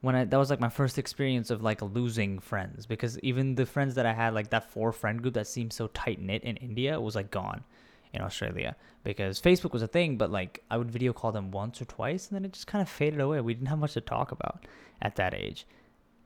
[0.00, 3.66] when I that was like my first experience of like losing friends because even the
[3.66, 6.56] friends that I had like that four friend group that seemed so tight knit in
[6.56, 7.64] India was like gone
[8.12, 11.80] in Australia because Facebook was a thing but like I would video call them once
[11.80, 13.40] or twice and then it just kind of faded away.
[13.40, 14.66] We didn't have much to talk about
[15.02, 15.66] at that age.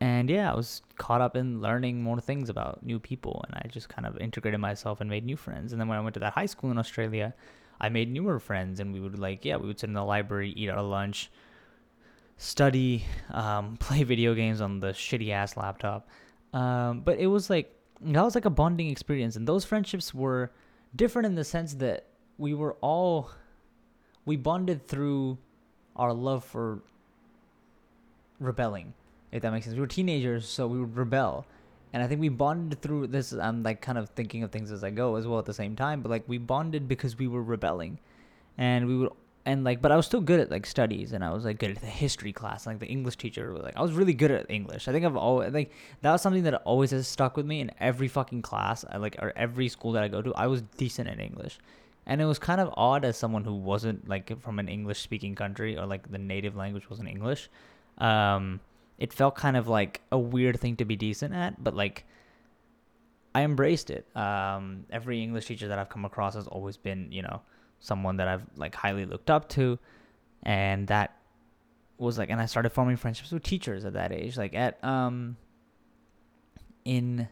[0.00, 3.68] And yeah I was caught up in learning more things about new people and I
[3.68, 5.72] just kind of integrated myself and made new friends.
[5.72, 7.34] And then when I went to that high school in Australia
[7.80, 10.50] I made newer friends and we would like yeah we would sit in the library
[10.50, 11.28] eat our lunch
[12.36, 16.08] study, um, play video games on the shitty ass laptop.
[16.52, 20.50] Um, but it was like that was like a bonding experience, and those friendships were
[20.94, 22.06] different in the sense that
[22.38, 23.30] we were all
[24.24, 25.38] we bonded through
[25.96, 26.80] our love for
[28.40, 28.94] rebelling.
[29.32, 31.46] If that makes sense, we were teenagers, so we would rebel.
[31.92, 33.32] And I think we bonded through this.
[33.32, 35.76] I'm like kind of thinking of things as I go as well at the same
[35.76, 37.98] time, but like we bonded because we were rebelling,
[38.58, 39.10] and we would
[39.46, 41.70] and like but i was still good at like studies and i was like good
[41.70, 44.50] at the history class like the english teacher was like i was really good at
[44.50, 44.88] english.
[44.88, 45.70] I think i've always like
[46.02, 49.16] that was something that always has stuck with me in every fucking class I, like
[49.20, 51.58] or every school that i go to i was decent at english.
[52.06, 55.34] And it was kind of odd as someone who wasn't like from an english speaking
[55.34, 57.48] country or like the native language wasn't english.
[57.98, 58.60] Um
[58.98, 62.04] it felt kind of like a weird thing to be decent at but like
[63.34, 64.06] i embraced it.
[64.14, 67.40] Um every english teacher that i've come across has always been you know
[67.84, 69.78] someone that I've like highly looked up to,
[70.42, 71.16] and that
[71.98, 75.36] was like, and I started forming friendships with teachers at that age, like at um
[76.84, 77.28] in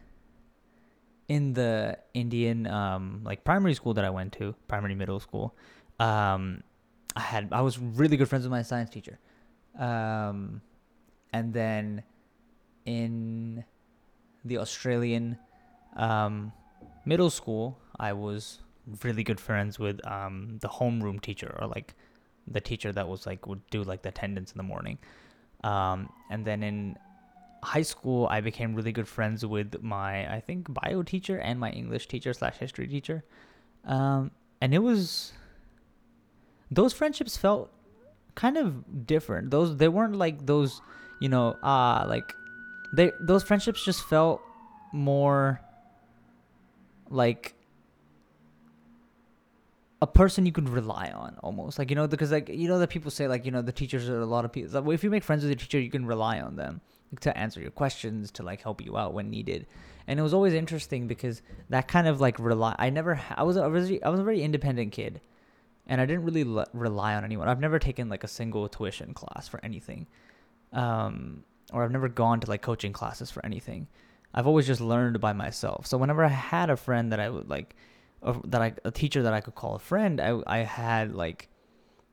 [1.27, 5.55] in the Indian um like primary school that I went to, primary middle school,
[5.99, 6.61] um
[7.15, 9.17] I had I was really good friends with my science teacher.
[9.77, 10.61] Um
[11.33, 12.03] and then
[12.85, 13.65] in
[14.45, 15.39] the Australian
[15.95, 16.53] um
[17.05, 18.59] middle school, I was
[19.03, 21.93] really good friends with um, the homeroom teacher or like
[22.47, 24.97] the teacher that was like would do like the attendance in the morning.
[25.63, 26.97] Um, and then in
[27.63, 31.71] high school, I became really good friends with my I think bio teacher and my
[31.71, 33.23] English teacher slash history teacher.
[33.85, 35.33] Um, and it was
[36.71, 37.71] those friendships felt
[38.35, 39.51] kind of different.
[39.51, 40.81] Those they weren't like those,
[41.21, 42.33] you know, ah uh, like
[42.93, 44.41] they those friendships just felt
[44.91, 45.61] more
[47.09, 47.55] like
[50.03, 51.79] a person you could rely on almost.
[51.79, 54.09] Like you know because like you know that people say like you know the teachers
[54.09, 56.05] are a lot of people like, if you make friends with a teacher you can
[56.05, 56.81] rely on them
[57.21, 59.65] to answer your questions to like help you out when needed.
[60.05, 63.55] And it was always interesting because that kind of like rely i never i was
[63.55, 65.21] a very, i was a very independent kid
[65.87, 67.47] and i didn't really le- rely on anyone.
[67.47, 70.07] I've never taken like a single tuition class for anything
[70.73, 73.87] um or i've never gone to like coaching classes for anything.
[74.33, 75.87] I've always just learned by myself.
[75.87, 77.73] So whenever i had a friend that i would like
[78.23, 81.49] a, that I a teacher that I could call a friend, I I had like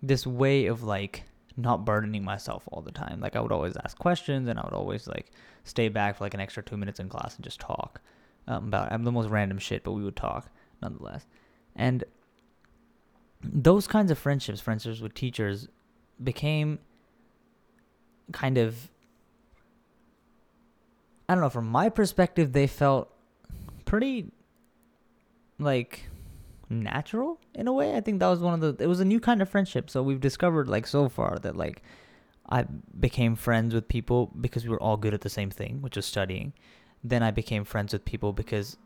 [0.03, 1.25] this way of like
[1.57, 3.21] not burdening myself all the time.
[3.21, 5.31] Like I would always ask questions and I would always like
[5.65, 8.01] stay back for like an extra two minutes in class and just talk
[8.49, 10.51] um, about I'm the most random shit, but we would talk
[10.83, 11.27] nonetheless.
[11.77, 12.05] And
[13.43, 15.69] those kinds of friendships, friendships with teachers,
[16.23, 16.79] became
[18.33, 18.91] kind of
[21.29, 21.51] I don't know.
[21.51, 23.09] From my perspective, they felt
[23.85, 24.33] pretty
[25.61, 26.09] like
[26.69, 27.97] natural in a way.
[27.97, 29.91] I think that was one of the it was a new kind of friendship.
[29.91, 31.83] So we've discovered like so far that like
[32.49, 32.65] I
[32.99, 36.07] became friends with people because we were all good at the same thing, which was
[36.07, 36.53] studying.
[37.03, 38.77] Then I became friends with people because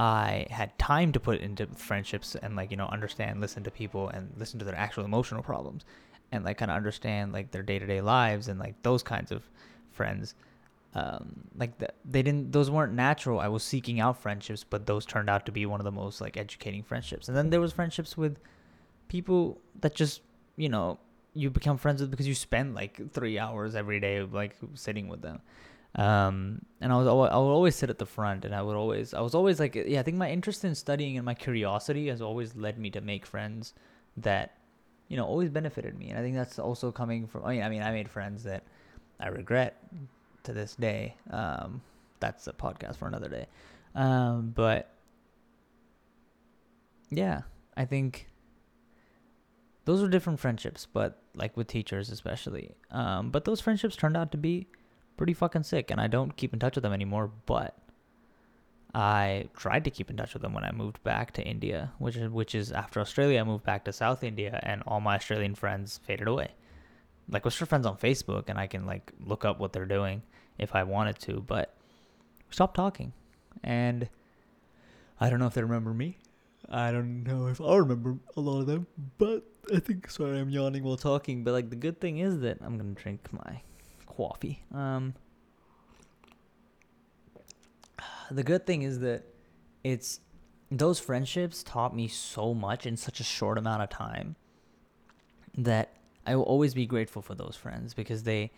[0.00, 4.08] I had time to put into friendships and like, you know, understand, listen to people
[4.08, 5.84] and listen to their actual emotional problems
[6.32, 9.42] and like kind of understand like their day-to-day lives and like those kinds of
[9.92, 10.34] friends
[10.94, 13.40] um, like the, they didn't those weren't natural.
[13.40, 16.20] I was seeking out friendships but those turned out to be one of the most
[16.20, 17.28] like educating friendships.
[17.28, 18.38] And then there was friendships with
[19.08, 20.20] people that just
[20.56, 20.98] you know
[21.34, 25.22] you become friends with because you spend like three hours every day like sitting with
[25.22, 25.40] them.
[25.94, 29.12] Um, and I was I would always sit at the front, and I would always
[29.14, 32.22] I was always like yeah I think my interest in studying and my curiosity has
[32.22, 33.74] always led me to make friends
[34.16, 34.56] that
[35.08, 37.68] you know always benefited me, and I think that's also coming from I mean I
[37.68, 38.64] mean I made friends that
[39.20, 39.82] I regret
[40.44, 41.16] to this day.
[41.30, 41.82] Um,
[42.20, 43.46] that's a podcast for another day.
[43.94, 44.90] Um, but
[47.10, 47.42] yeah,
[47.76, 48.28] I think
[49.84, 52.74] those were different friendships, but like with teachers especially.
[52.90, 54.66] Um, but those friendships turned out to be
[55.16, 57.30] pretty fucking sick, and I don't keep in touch with them anymore.
[57.46, 57.76] But
[58.94, 62.16] I tried to keep in touch with them when I moved back to India, which
[62.16, 65.54] is which is after Australia, I moved back to South India, and all my Australian
[65.54, 66.52] friends faded away.
[67.28, 70.22] Like we're still friends on Facebook, and I can like look up what they're doing
[70.58, 71.74] if I wanted to, but
[72.50, 73.12] stopped talking,
[73.62, 74.08] and
[75.20, 76.18] I don't know if they remember me.
[76.68, 78.86] I don't know if I'll remember a lot of them,
[79.18, 81.44] but I think sorry I'm yawning while talking.
[81.44, 83.60] But like the good thing is that I'm gonna drink my
[84.06, 84.62] coffee.
[84.74, 85.14] Um,
[88.30, 89.24] the good thing is that
[89.84, 90.20] it's
[90.70, 94.36] those friendships taught me so much in such a short amount of time
[95.56, 95.94] that
[96.26, 98.52] I will always be grateful for those friends because they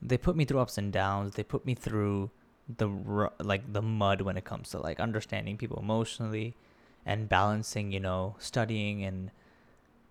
[0.00, 1.34] they put me through ups and downs.
[1.34, 2.30] They put me through
[2.76, 6.54] the like the mud when it comes to like understanding people emotionally
[7.06, 9.30] and balancing, you know, studying and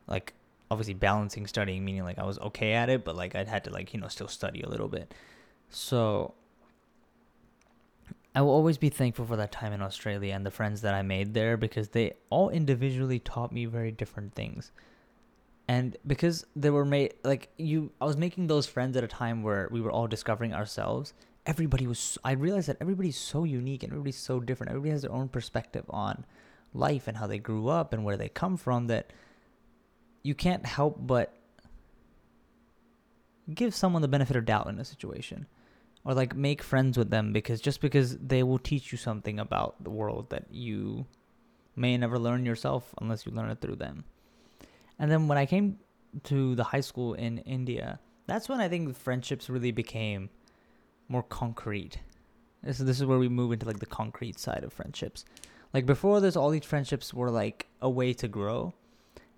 [0.07, 0.33] like
[0.69, 3.69] obviously balancing studying meaning like I was okay at it, but like I'd had to
[3.69, 5.13] like, you know, still study a little bit.
[5.69, 6.33] So
[8.35, 11.01] I will always be thankful for that time in Australia and the friends that I
[11.01, 14.71] made there because they all individually taught me very different things.
[15.67, 19.43] And because they were made like you I was making those friends at a time
[19.43, 21.13] where we were all discovering ourselves.
[21.45, 24.71] Everybody was I realized that everybody's so unique and everybody's so different.
[24.71, 26.25] Everybody has their own perspective on
[26.73, 29.11] life and how they grew up and where they come from that
[30.23, 31.33] you can't help but
[33.53, 35.47] give someone the benefit of doubt in a situation
[36.03, 39.81] or like make friends with them because just because they will teach you something about
[39.83, 41.05] the world that you
[41.75, 44.03] may never learn yourself unless you learn it through them.
[44.99, 45.79] And then when I came
[46.23, 50.29] to the high school in India, that's when I think friendships really became
[51.07, 51.99] more concrete.
[52.63, 55.25] This, this is where we move into like the concrete side of friendships.
[55.73, 58.73] Like before this, all these friendships were like a way to grow.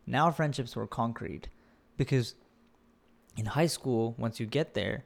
[0.06, 1.50] Now friendships were concrete
[1.98, 2.36] because
[3.38, 5.06] in high school, once you get there,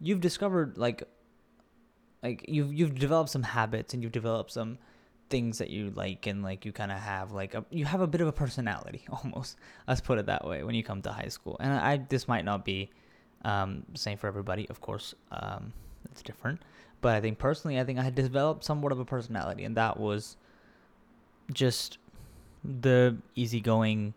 [0.00, 1.02] you've discovered like
[2.22, 4.78] like you've you've developed some habits and you've developed some
[5.28, 8.06] things that you like and like you kind of have like a you have a
[8.06, 9.56] bit of a personality almost.
[9.88, 11.56] Let's put it that way when you come to high school.
[11.60, 12.90] And i this might not be
[13.44, 15.72] um same for everybody of course um
[16.10, 16.60] it's different.
[17.00, 19.98] But i think personally i think i had developed somewhat of a personality and that
[19.98, 20.36] was
[21.52, 21.98] just
[22.64, 24.14] the easygoing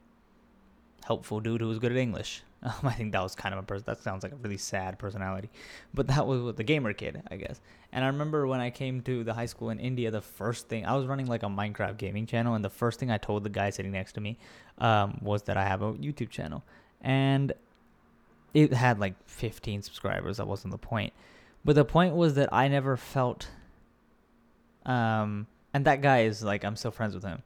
[1.03, 3.63] helpful dude who was good at english um, I think that was kind of a
[3.63, 3.85] person.
[3.87, 5.49] That sounds like a really sad personality,
[5.93, 7.61] but that was the gamer kid, I guess.
[7.91, 10.85] And I remember when I came to the high school in India, the first thing
[10.85, 13.49] I was running like a Minecraft gaming channel, and the first thing I told the
[13.49, 14.37] guy sitting next to me
[14.77, 16.63] um, was that I have a YouTube channel,
[17.01, 17.53] and
[18.53, 20.37] it had like 15 subscribers.
[20.37, 21.13] That wasn't the point,
[21.63, 23.47] but the point was that I never felt.
[24.85, 27.43] Um, and that guy is like I'm still friends with him.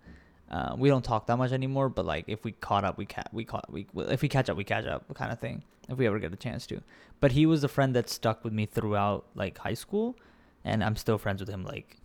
[0.54, 3.24] Uh, we don't talk that much anymore, but like if we caught up, we ca-
[3.32, 5.64] we caught we if we catch up, we catch up, kind of thing.
[5.90, 6.80] If we ever get a chance to.
[7.20, 10.16] But he was a friend that stuck with me throughout like high school,
[10.64, 11.98] and I'm still friends with him like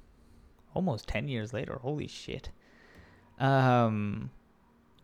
[0.72, 1.78] almost ten years later.
[1.82, 2.48] Holy shit.
[3.38, 4.30] Um,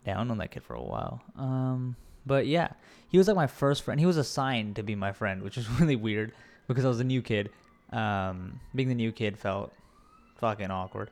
[0.06, 1.22] known that kid for a while.
[1.36, 2.68] Um, but yeah,
[3.08, 4.00] he was like my first friend.
[4.00, 6.32] He was assigned to be my friend, which was really weird
[6.66, 7.50] because I was a new kid.
[7.92, 9.70] Um, being the new kid felt
[10.38, 11.10] fucking awkward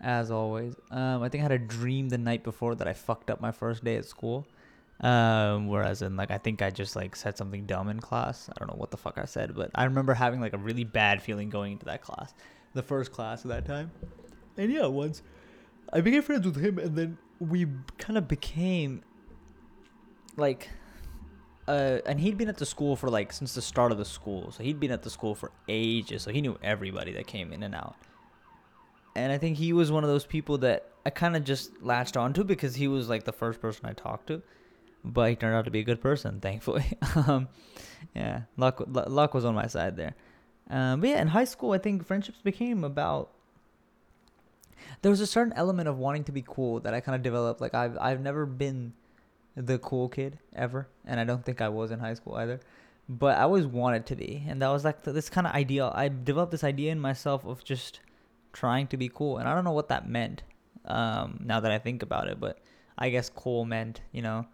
[0.00, 0.74] as always.
[0.90, 3.52] Um, I think I had a dream the night before that I fucked up my
[3.52, 4.46] first day at school.
[5.00, 8.50] Um, whereas in like I think I just like said something dumb in class.
[8.50, 10.84] I don't know what the fuck I said, but I remember having like a really
[10.84, 12.34] bad feeling going into that class,
[12.74, 13.90] the first class of that time.
[14.58, 15.22] And yeah, once
[15.90, 19.02] I became friends with him, and then we kind of became
[20.36, 20.68] like
[21.66, 24.50] uh, and he'd been at the school for like since the start of the school.
[24.50, 26.22] So he'd been at the school for ages.
[26.22, 27.96] So he knew everybody that came in and out
[29.14, 32.16] and I think he was one of those people that I kind of just latched
[32.16, 34.42] onto because he was like the first person I talked to,
[35.04, 36.84] but he turned out to be a good person, thankfully.
[37.26, 37.48] um,
[38.14, 40.14] yeah, luck luck was on my side there.
[40.68, 43.30] Um, but yeah, in high school, I think friendships became about.
[45.02, 47.60] There was a certain element of wanting to be cool that I kind of developed.
[47.60, 48.92] Like I've I've never been
[49.56, 52.60] the cool kid ever, and I don't think I was in high school either.
[53.08, 55.90] But I always wanted to be, and that was like this kind of ideal.
[55.94, 58.00] I developed this idea in myself of just
[58.52, 59.38] trying to be cool.
[59.38, 60.42] And I don't know what that meant
[60.84, 62.58] um, now that I think about it, but
[62.98, 64.46] I guess cool meant, you know,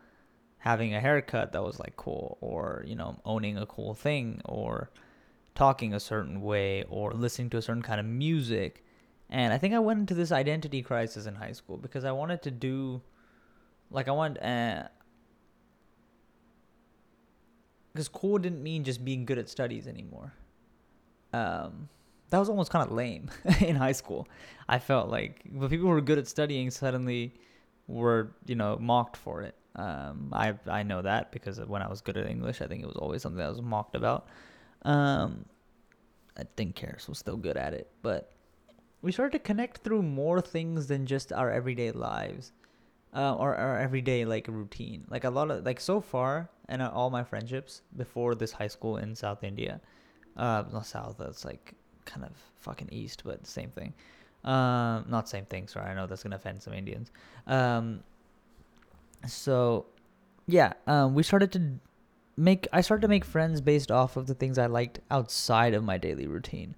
[0.58, 4.90] having a haircut that was like cool or, you know, owning a cool thing or
[5.54, 8.84] talking a certain way or listening to a certain kind of music.
[9.30, 12.42] And I think I went into this identity crisis in high school because I wanted
[12.42, 13.02] to do,
[13.90, 14.88] like, I wanted, uh,
[17.92, 20.34] because cool didn't mean just being good at studies anymore.
[21.32, 21.88] Um,
[22.30, 24.28] that was almost kind of lame in high school.
[24.68, 27.34] I felt like the people who were good at studying suddenly
[27.86, 29.54] were, you know, mocked for it.
[29.76, 32.86] Um, I I know that because when I was good at English, I think it
[32.86, 34.26] was always something I was mocked about.
[34.82, 35.44] Um,
[36.36, 38.32] I think Karis was still good at it, but
[39.02, 42.52] we started to connect through more things than just our everyday lives,
[43.14, 45.04] uh, or our everyday like routine.
[45.10, 48.96] Like a lot of like so far, and all my friendships before this high school
[48.96, 49.80] in South India,
[50.36, 51.16] uh, not South.
[51.18, 51.74] That's like
[52.06, 53.92] kind of fucking East, but same thing.
[54.44, 55.68] Um, not same thing.
[55.68, 57.10] Sorry, I know that's gonna offend some Indians.
[57.46, 58.00] Um,
[59.26, 59.86] so
[60.46, 61.80] yeah, um, we started to
[62.36, 62.68] make.
[62.72, 65.98] I started to make friends based off of the things I liked outside of my
[65.98, 66.74] daily routine.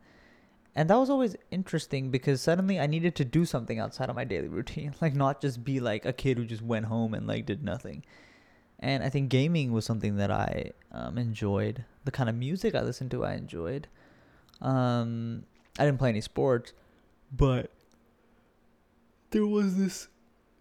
[0.75, 4.23] And that was always interesting because suddenly I needed to do something outside of my
[4.23, 7.47] daily routine, like not just be like a kid who just went home and like
[7.47, 8.05] did nothing.
[8.79, 11.85] And I think gaming was something that I um, enjoyed.
[12.05, 13.89] The kind of music I listened to, I enjoyed.
[14.61, 15.45] Um,
[15.79, 16.73] I didn't play any sports,
[17.33, 17.71] but
[19.31, 20.09] there was this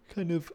[0.08, 0.52] kind of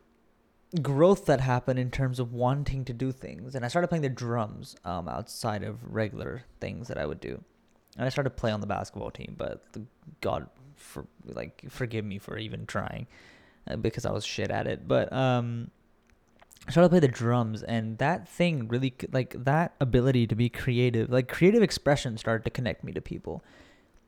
[0.82, 3.56] growth that happened in terms of wanting to do things.
[3.56, 7.44] And I started playing the drums um, outside of regular things that I would do.
[7.98, 9.64] And I started to play on the basketball team, but
[10.22, 13.06] God, for like, forgive me for even trying
[13.68, 14.88] uh, because I was shit at it.
[14.88, 15.70] But um,
[16.70, 21.09] started to play the drums, and that thing really, like, that ability to be creative,
[21.09, 23.43] like, creative expression started to connect me to people.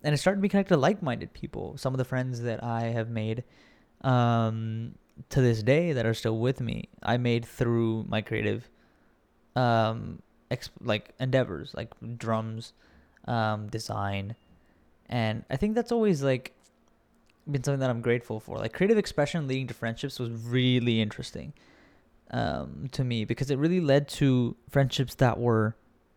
[0.04, 1.78] And it started to be connected to like minded people.
[1.78, 3.44] Some of the friends that I have made
[4.02, 4.94] um,
[5.30, 8.70] to this day that are still with me, I made through my creative,
[9.56, 12.74] um, ex- like endeavors, like drums,
[13.28, 14.36] um, design,
[15.10, 16.54] and I think that's always like
[17.50, 18.58] been something that I'm grateful for.
[18.58, 21.54] Like creative expression leading to friendships was really interesting
[22.32, 25.76] um, to me because it really led to friendships that were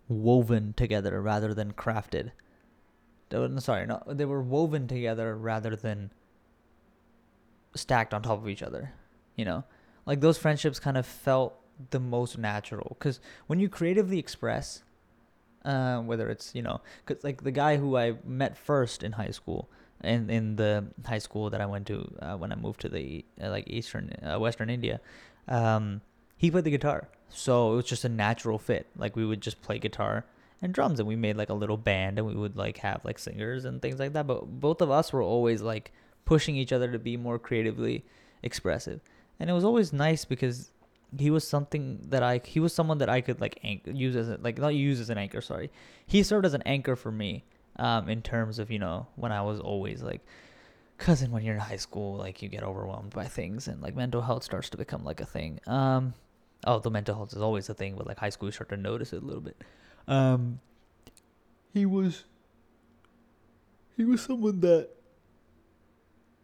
[0.08, 2.32] woven together rather than crafted.
[3.58, 6.10] Sorry, no, they were woven together rather than
[7.74, 8.92] stacked on top of each other.
[9.36, 9.64] You know,
[10.06, 11.54] like those friendships kind of felt
[11.90, 14.82] the most natural because when you creatively express,
[15.64, 19.30] uh, whether it's you know, cause like the guy who I met first in high
[19.30, 19.68] school,
[20.02, 23.24] in in the high school that I went to uh, when I moved to the
[23.42, 25.00] uh, like eastern uh, western India,
[25.48, 26.00] um,
[26.36, 28.86] he played the guitar, so it was just a natural fit.
[28.96, 30.24] Like we would just play guitar
[30.62, 33.18] and drums, and we made like a little band, and we would like have like
[33.18, 34.26] singers and things like that.
[34.26, 35.92] But both of us were always like
[36.24, 38.04] pushing each other to be more creatively
[38.42, 39.00] expressive.
[39.40, 40.70] And it was always nice because
[41.16, 44.28] he was something that I he was someone that I could like anchor, use as
[44.28, 45.70] a, like not use as an anchor, sorry.
[46.06, 47.44] He served as an anchor for me
[47.76, 50.20] um in terms of, you know, when I was always like
[50.98, 54.22] cuz when you're in high school like you get overwhelmed by things and like mental
[54.22, 55.60] health starts to become like a thing.
[55.66, 56.14] Um
[56.66, 58.76] oh, the mental health is always a thing, but like high school you start to
[58.76, 59.62] notice it a little bit.
[60.06, 60.60] Um
[61.72, 62.24] he was
[63.96, 64.90] he was someone that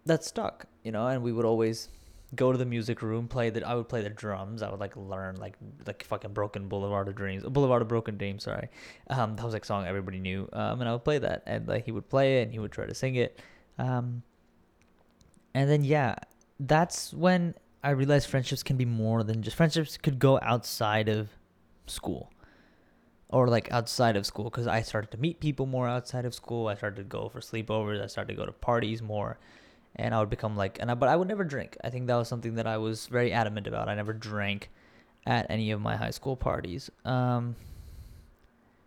[0.06, 1.88] that stuck, you know, and we would always
[2.34, 4.62] go to the music room, play the I would play the drums.
[4.62, 8.44] I would like learn like like fucking Broken Boulevard of Dreams, Boulevard of Broken Dreams.
[8.44, 8.68] Sorry,
[9.08, 10.48] um, that was like song everybody knew.
[10.52, 12.72] Um, and I would play that, and like he would play it, and he would
[12.72, 13.40] try to sing it.
[13.78, 14.22] Um,
[15.54, 16.16] and then yeah,
[16.58, 19.96] that's when I realized friendships can be more than just friendships.
[19.96, 21.28] Could go outside of
[21.86, 22.30] school,
[23.28, 26.68] or like outside of school, because I started to meet people more outside of school.
[26.68, 28.02] I started to go for sleepovers.
[28.02, 29.38] I started to go to parties more
[29.96, 31.76] and I would become like, and I, but I would never drink.
[31.84, 33.88] I think that was something that I was very adamant about.
[33.88, 34.70] I never drank
[35.26, 36.90] at any of my high school parties.
[37.04, 37.54] Um,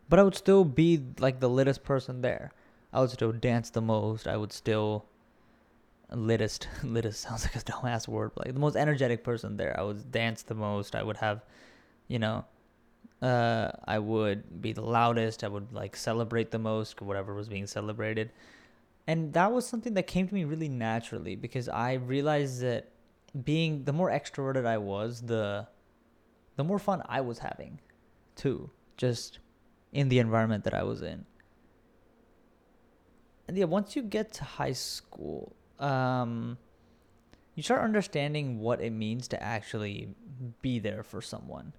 [0.09, 2.51] but I would still be like the littest person there.
[2.91, 4.27] I would still dance the most.
[4.27, 5.05] I would still
[6.15, 9.77] littest littest sounds like a dumbass word, like the most energetic person there.
[9.79, 10.95] I would dance the most.
[10.95, 11.43] I would have,
[12.07, 12.45] you know,
[13.21, 15.43] uh, I would be the loudest.
[15.43, 18.31] I would like celebrate the most, whatever was being celebrated
[19.07, 22.89] and that was something that came to me really naturally because I realized that
[23.43, 25.67] being the more extroverted I was, the
[26.57, 27.79] the more fun I was having
[28.35, 29.39] too, just
[29.93, 31.25] in the environment that I was in.
[33.47, 36.57] And yeah, once you get to high school, um,
[37.55, 40.09] you start understanding what it means to actually
[40.61, 41.73] be there for someone.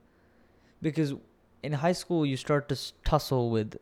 [0.83, 1.15] Because
[1.63, 3.77] in high school, you start to tussle with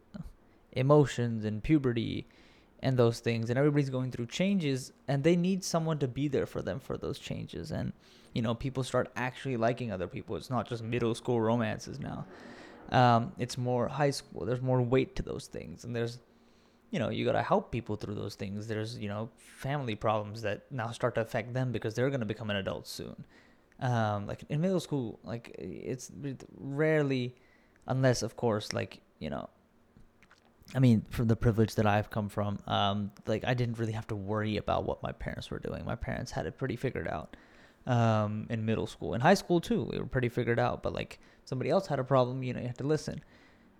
[0.72, 2.26] emotions and puberty
[2.80, 6.46] and those things and everybody's going through changes and they need someone to be there
[6.46, 7.70] for them for those changes.
[7.70, 7.92] And
[8.34, 10.36] you know people start actually liking other people.
[10.36, 12.26] It's not just middle school romances now.
[12.92, 14.44] Um, it's more high school.
[14.44, 16.18] There's more weight to those things and there's
[16.91, 18.66] you know, you got to help people through those things.
[18.66, 22.26] There's, you know, family problems that now start to affect them because they're going to
[22.26, 23.24] become an adult soon.
[23.80, 26.11] Um, like in middle school, like it's
[26.57, 27.34] rarely,
[27.87, 29.51] unless of course, like, you know,
[30.74, 34.07] I mean, from the privilege that I've come from, um, like I didn't really have
[34.09, 35.84] to worry about what my parents were doing.
[35.84, 37.37] My parents had it pretty figured out.
[37.87, 40.82] Um, in middle school, in high school too, we were pretty figured out.
[40.82, 43.22] But like somebody else had a problem, you know, you had to listen.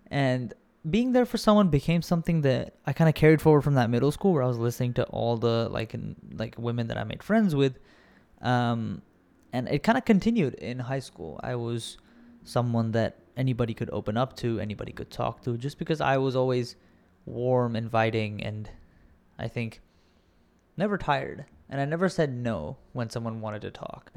[0.09, 0.53] And
[0.89, 4.11] being there for someone became something that I kind of carried forward from that middle
[4.11, 7.23] school where I was listening to all the like in, like women that I made
[7.23, 7.79] friends with,
[8.41, 9.01] um,
[9.51, 11.39] and it kind of continued in high school.
[11.43, 11.97] I was
[12.43, 16.35] someone that anybody could open up to, anybody could talk to, just because I was
[16.35, 16.75] always
[17.25, 18.69] warm, inviting, and
[19.37, 19.81] I think
[20.77, 21.45] never tired.
[21.69, 24.11] And I never said no when someone wanted to talk.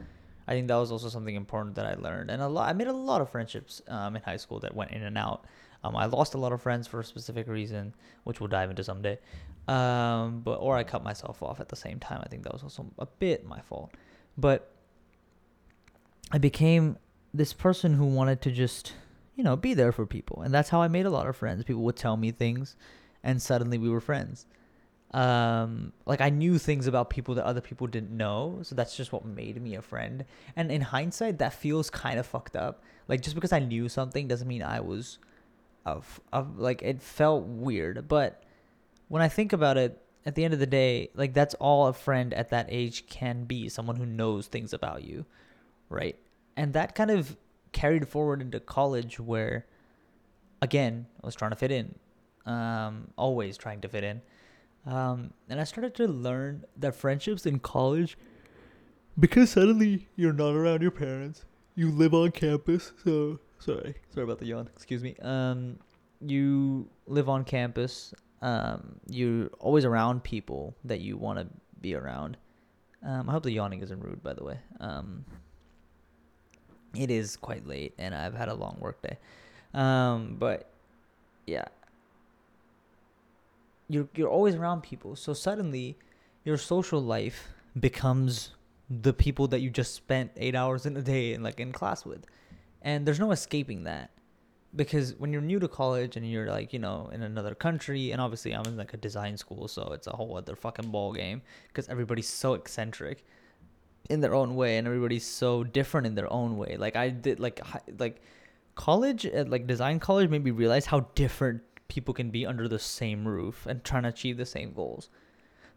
[0.47, 2.69] I think that was also something important that I learned, and a lot.
[2.69, 5.45] I made a lot of friendships um, in high school that went in and out.
[5.83, 8.85] Um, I lost a lot of friends for a specific reason, which we'll dive into
[8.85, 9.19] someday.
[9.67, 12.21] Um, but or I cut myself off at the same time.
[12.25, 13.93] I think that was also a bit my fault.
[14.37, 14.73] But
[16.33, 16.99] I became
[17.33, 18.95] this person who wanted to just,
[19.37, 21.65] you know, be there for people, and that's how I made a lot of friends.
[21.65, 22.77] People would tell me things,
[23.23, 24.47] and suddenly we were friends.
[25.13, 29.13] Um, like I knew things about people that other people didn't know, so that's just
[29.13, 30.25] what made me a friend.
[30.55, 32.83] And in hindsight, that feels kind of fucked up.
[33.09, 35.19] Like just because I knew something doesn't mean I was
[35.87, 38.43] of of like it felt weird, but
[39.09, 41.93] when I think about it, at the end of the day, like that's all a
[41.93, 45.25] friend at that age can be, someone who knows things about you,
[45.89, 46.17] right?
[46.57, 47.37] And that kind of
[47.73, 49.67] carried forward into college where
[50.63, 51.95] again, I was trying to fit in.
[52.47, 54.23] Um, always trying to fit in.
[54.87, 58.17] Um, and I started to learn that friendships in college
[59.19, 64.39] because suddenly you're not around your parents, you live on campus, so Sorry, sorry about
[64.39, 64.69] the yawn.
[64.75, 65.15] Excuse me.
[65.21, 65.79] Um,
[66.21, 68.15] you live on campus.
[68.43, 71.47] Um, you're always around people that you want to
[71.81, 72.39] be around.
[73.07, 74.59] Um, I hope the yawning isn't rude, by the way.
[74.81, 75.25] Um,
[76.95, 79.19] it is quite late, and I've had a long work day.
[79.75, 80.71] Um, but
[81.47, 81.67] yeah,
[83.89, 85.99] you're you're always around people, so suddenly
[86.45, 87.49] your social life
[87.79, 88.53] becomes
[88.89, 92.05] the people that you just spent eight hours in a day in like in class
[92.05, 92.25] with
[92.83, 94.11] and there's no escaping that.
[94.75, 98.21] Because when you're new to college and you're like you know in another country and
[98.21, 101.43] obviously i'm in like a design school so it's a whole other fucking ball game
[101.67, 103.25] because everybody's so eccentric
[104.11, 106.77] in their own way and everybody's so different in their own way.
[106.77, 107.61] Like i did like
[107.99, 108.21] like
[108.75, 112.79] college at like design college made me realize how different people can be under the
[112.79, 115.11] same roof and trying to achieve the same goals.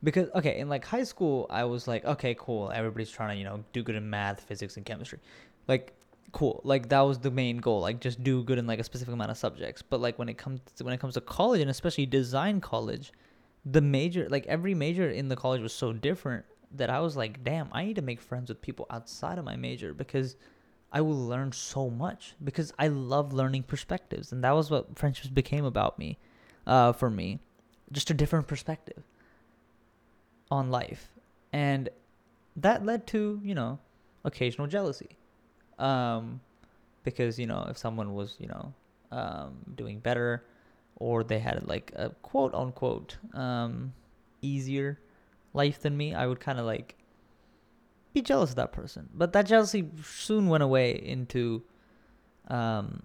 [0.04, 3.44] Because okay in like high school i was like okay cool everybody's trying to you
[3.44, 5.20] know do good in math physics and chemistry.
[5.68, 5.94] Like
[6.34, 9.14] cool like that was the main goal like just do good in like a specific
[9.14, 9.82] amount of subjects.
[9.82, 13.14] But like when it comes to, when it comes to college and especially design college
[13.66, 17.44] the major like every major in the college was so different that i was like
[17.44, 20.36] damn i need to make friends with people outside of my major because
[20.92, 24.32] i will learn so much because i love learning perspectives.
[24.32, 26.18] And that was what friendships became about me
[26.68, 27.40] uh, for me
[27.92, 29.04] just a different perspective
[30.50, 31.10] on life.
[31.52, 31.90] And
[32.56, 33.80] that led to you know
[34.26, 35.18] occasional jealousy
[35.80, 36.42] um,
[37.04, 38.74] because you know if someone was you know
[39.12, 40.44] um, doing better
[40.98, 43.94] or they had like a quote unquote um,
[44.42, 45.00] easier
[45.54, 46.96] life than me, I would kind of like
[48.14, 49.10] be jealous of that person.
[49.14, 51.64] But that jealousy soon went away into
[52.48, 53.04] um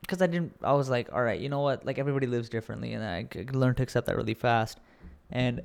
[0.00, 1.86] because I didn't I was like, all right, you know what?
[1.86, 4.78] Like everybody lives differently and I learned to accept that really fast.
[5.30, 5.62] And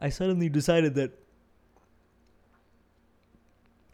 [0.00, 1.12] I suddenly decided that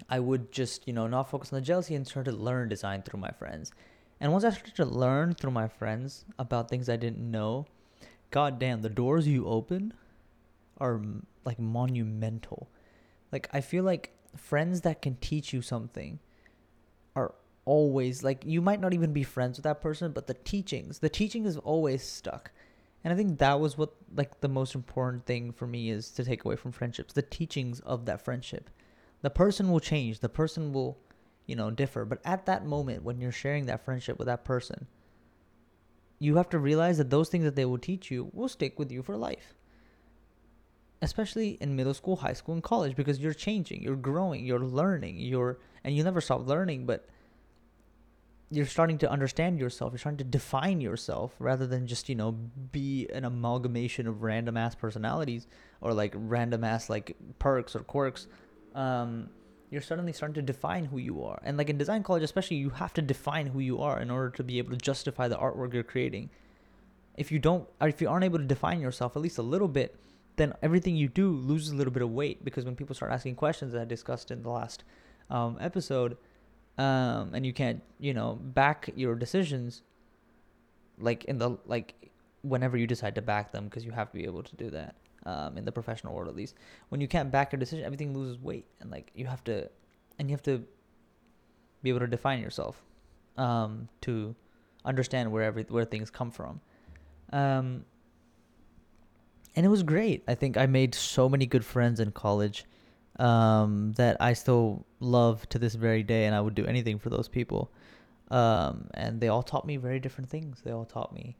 [0.09, 3.03] I would just, you know, not focus on the jealousy and start to learn design
[3.03, 3.73] through my friends.
[4.21, 7.67] And once I started to learn through my friends about things I didn't know,
[8.31, 9.93] god damn, the doors you open
[10.79, 11.01] are
[11.45, 12.69] like monumental.
[13.33, 16.21] Like I feel like friends that can teach you something
[17.15, 17.35] are
[17.65, 21.09] always like you might not even be friends with that person, but the teachings, the
[21.09, 22.53] teaching is always stuck.
[23.03, 26.25] And I think that was what like the most important thing for me is to
[26.25, 28.71] take away from friendships, the teachings of that friendship
[29.27, 30.97] the person will change the person will
[31.47, 32.05] you know differ.
[32.05, 34.87] But at that moment when you're sharing that friendship with that person
[36.21, 38.93] you have to realize that those things that they will teach you will stick with
[38.93, 39.57] you for life.
[41.03, 45.17] Especially in middle school high school and college because you're changing you're growing you're learning
[45.19, 47.09] you're and you never stop learning but
[48.53, 52.31] you're starting to understand yourself you're starting to define yourself rather than just you know
[52.71, 55.49] be an amalgamation of random ass personalities
[55.81, 58.29] or like random ass like perks or quirks
[58.77, 59.31] um,
[59.71, 61.41] you're suddenly starting to define who you are.
[61.43, 64.31] And like in design college, especially, you have to define who you are in order
[64.31, 66.31] to be able to justify the artwork you're creating.
[67.17, 69.69] if you don't or if you aren't able to define yourself at least a little
[69.69, 69.97] bit
[70.37, 73.35] then everything you do loses a little bit of weight because when people start asking
[73.35, 74.85] questions that i discussed in the last
[75.31, 76.17] um, episode
[76.79, 79.83] um, and you can't you know back your decisions
[80.99, 82.11] like in the like
[82.43, 84.95] whenever you decide to back them because you have to be able to do that
[85.27, 86.55] um, in the professional world at least
[86.89, 89.69] when you can't back your decision everything loses weight and like you have to
[90.19, 90.65] and you have to
[91.83, 92.83] be able to define yourself
[93.37, 94.35] um, to
[94.85, 96.61] understand where every where things come from.
[97.33, 97.85] Um,
[99.55, 100.23] and it was great.
[100.29, 102.65] I think i made so many good friends in college
[103.19, 107.11] um, that i still love to this very day and i would do anything for
[107.11, 107.71] those people.
[108.31, 110.61] Um, and they all taught me very different things.
[110.65, 111.37] They all taught me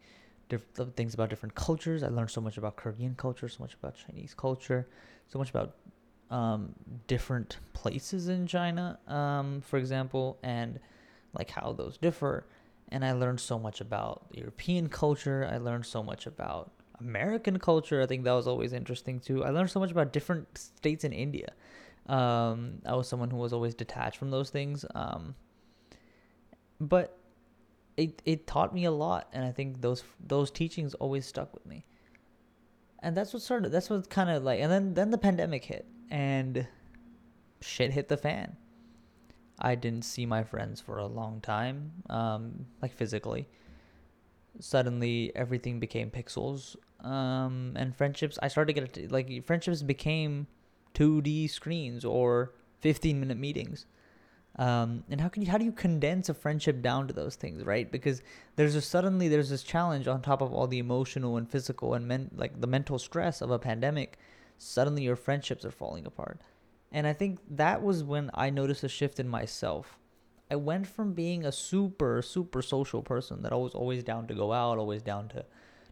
[0.49, 2.03] different things about different cultures.
[2.03, 4.87] I learned so much about Korean culture, so much about Chinese culture,
[5.29, 5.75] so much about
[6.31, 6.75] um,
[7.07, 10.79] different places in China, um, for example, and
[11.33, 12.47] like how those differ.
[12.91, 15.49] And I learned so much about European culture.
[15.51, 16.71] I learned so much about
[17.01, 18.01] American culture.
[18.01, 19.45] I think that was always interesting too.
[19.45, 21.53] I learned so much about different states in India.
[22.07, 24.85] Um, I was someone who was always detached from those things.
[24.95, 25.35] Um,
[26.81, 27.19] but
[27.97, 31.67] it it taught me a lot, and I think those those teachings always stuck with
[31.67, 31.85] me.
[33.01, 33.71] And that's what started.
[33.71, 36.67] That's what kind of like, and then then the pandemic hit, and
[37.61, 38.57] shit hit the fan.
[39.59, 43.49] I didn't see my friends for a long time, um, like physically.
[44.61, 48.39] Suddenly, everything became pixels, um, and friendships.
[48.43, 50.47] I started to get like friendships became
[50.95, 53.87] 2D screens or 15 minute meetings
[54.59, 57.63] um, and how can you how do you condense a friendship down to those things
[57.65, 57.91] right?
[57.91, 58.23] Because
[58.57, 62.09] there's a suddenly there's this challenge on top of all the emotional and physical and
[62.09, 64.19] men, like the mental stress of a pandemic
[64.59, 66.41] suddenly your friendships are falling apart.
[66.91, 69.99] And i think that was when i noticed a shift in myself.
[70.51, 74.35] I went from being a super super social person that I was always down to
[74.35, 75.45] go out always down to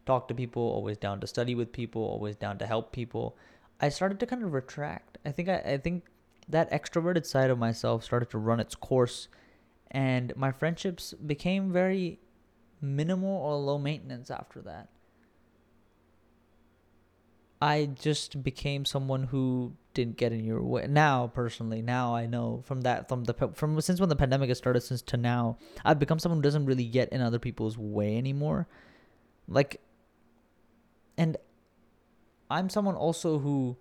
[0.07, 3.37] talk to people always down to study with people always down to help people
[3.81, 5.19] i started to kind of retract.
[5.27, 6.05] I think i, I think
[6.49, 9.28] that extroverted side of myself started to run its course
[9.90, 12.18] and my friendships became very
[12.80, 14.88] minimal or low maintenance after that.
[17.62, 20.86] I just became someone who didn't get in your way.
[20.88, 24.59] Now, personally, now I know from that from the from since when the pandemic has
[24.59, 28.18] started since to now, I've become someone who doesn't really get in other people's way
[28.18, 28.66] anymore.
[29.49, 29.80] Like
[31.16, 31.36] and
[32.51, 33.76] I'm someone also who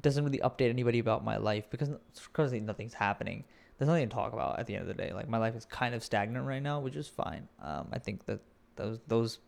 [0.00, 3.44] doesn't really update anybody about my life because because nothing's happening.
[3.78, 5.12] There's nothing to talk about at the end of the day.
[5.12, 7.48] Like my life is kind of stagnant right now, which is fine.
[7.62, 8.40] Um, I think that
[8.76, 9.38] those those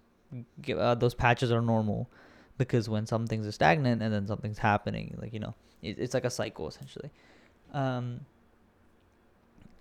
[0.77, 2.11] uh, those patches are normal
[2.59, 6.15] because when some things are stagnant and then something's happening, like you know, it, it's
[6.15, 7.11] like a cycle essentially.
[7.73, 8.21] Um,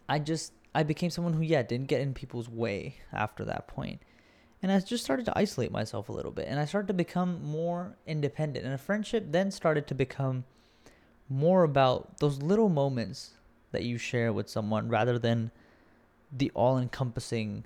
[0.07, 4.01] I just I became someone who yeah didn't get in people's way after that point
[4.63, 7.43] and I just started to isolate myself a little bit and I started to become
[7.43, 10.45] more independent and a friendship then started to become
[11.29, 13.31] more about those little moments
[13.71, 15.51] that you share with someone rather than
[16.31, 17.65] the all-encompassing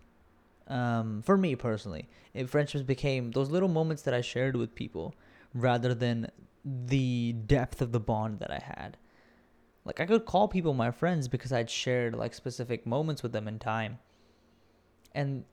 [0.68, 5.16] um, for me personally it, friendships became those little moments that I shared with people
[5.54, 6.30] rather than
[6.64, 8.98] the depth of the bond that I had.
[9.86, 13.48] Like I could call people my friends because I'd shared like specific moments with them
[13.48, 14.00] in time.
[15.16, 15.46] And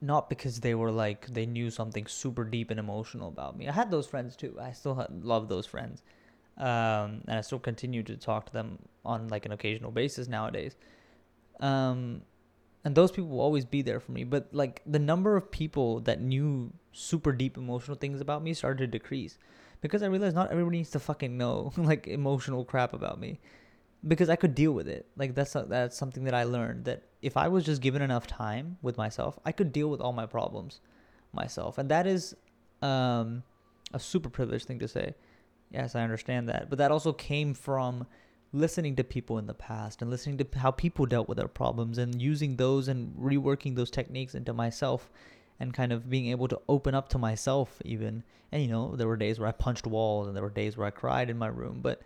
[0.00, 3.68] not because they were like they knew something super deep and emotional about me.
[3.68, 4.56] I had those friends too.
[4.60, 6.02] I still love those friends,
[6.56, 10.76] um, and I still continue to talk to them on like an occasional basis nowadays.
[11.60, 12.22] Um,
[12.84, 14.24] and those people will always be there for me.
[14.24, 18.78] But like the number of people that knew super deep emotional things about me started
[18.78, 19.38] to decrease
[19.80, 23.38] because I realized not everybody needs to fucking know like emotional crap about me
[24.06, 25.06] because I could deal with it.
[25.16, 28.26] Like that's a, that's something that I learned that if I was just given enough
[28.26, 30.80] time with myself, I could deal with all my problems
[31.32, 32.34] myself, and that is
[32.82, 33.42] um,
[33.92, 35.14] a super privileged thing to say.
[35.70, 38.06] Yes, I understand that, but that also came from
[38.52, 41.98] listening to people in the past and listening to how people dealt with their problems
[41.98, 45.10] and using those and reworking those techniques into myself
[45.60, 49.06] and kind of being able to open up to myself even and you know there
[49.06, 51.46] were days where i punched walls and there were days where i cried in my
[51.46, 52.02] room but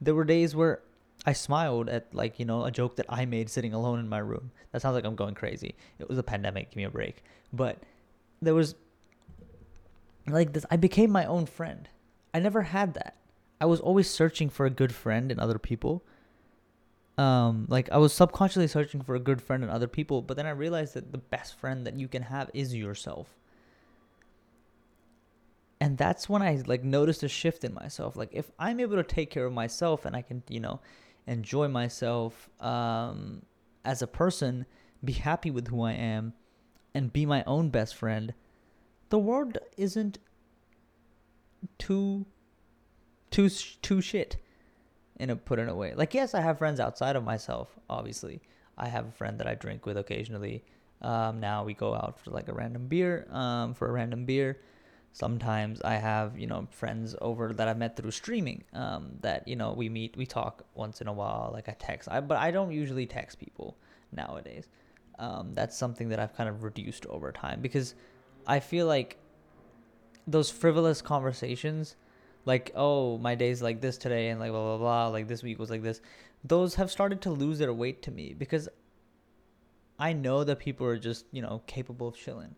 [0.00, 0.80] there were days where
[1.26, 4.18] I smiled at like you know a joke that I made sitting alone in my
[4.18, 4.50] room.
[4.72, 5.74] That sounds like I'm going crazy.
[5.98, 6.70] It was a pandemic.
[6.70, 7.22] Give me a break.
[7.52, 7.82] But
[8.40, 8.74] there was
[10.26, 10.64] like this.
[10.70, 11.88] I became my own friend.
[12.32, 13.16] I never had that.
[13.60, 16.04] I was always searching for a good friend in other people.
[17.16, 20.46] Um, like I was subconsciously searching for a good friend in other people, but then
[20.46, 23.38] I realized that the best friend that you can have is yourself
[25.80, 29.02] and that's when i like noticed a shift in myself like if i'm able to
[29.02, 30.80] take care of myself and i can you know
[31.28, 33.42] enjoy myself um,
[33.84, 34.66] as a person,
[35.04, 36.32] be happy with who I am,
[36.94, 38.34] and be my own best friend,
[39.10, 40.18] the world isn't
[41.78, 42.26] too
[43.30, 44.36] too too shit
[45.16, 45.94] in a put in a way.
[45.94, 47.78] Like yes, I have friends outside of myself.
[47.88, 48.40] Obviously,
[48.76, 50.64] I have a friend that I drink with occasionally.
[51.00, 53.28] Um, now we go out for like a random beer.
[53.30, 54.58] Um, for a random beer.
[55.18, 58.62] Sometimes I have you know friends over that I've met through streaming.
[58.72, 61.50] Um, that you know we meet, we talk once in a while.
[61.52, 63.76] Like I text, I but I don't usually text people
[64.12, 64.68] nowadays.
[65.18, 67.96] Um, that's something that I've kind of reduced over time because
[68.46, 69.18] I feel like
[70.28, 71.96] those frivolous conversations
[72.44, 75.58] like oh my day's like this today and like blah blah blah like this week
[75.58, 76.00] was like this
[76.44, 78.68] those have started to lose their weight to me because
[79.98, 82.54] i know that people are just you know capable of chilling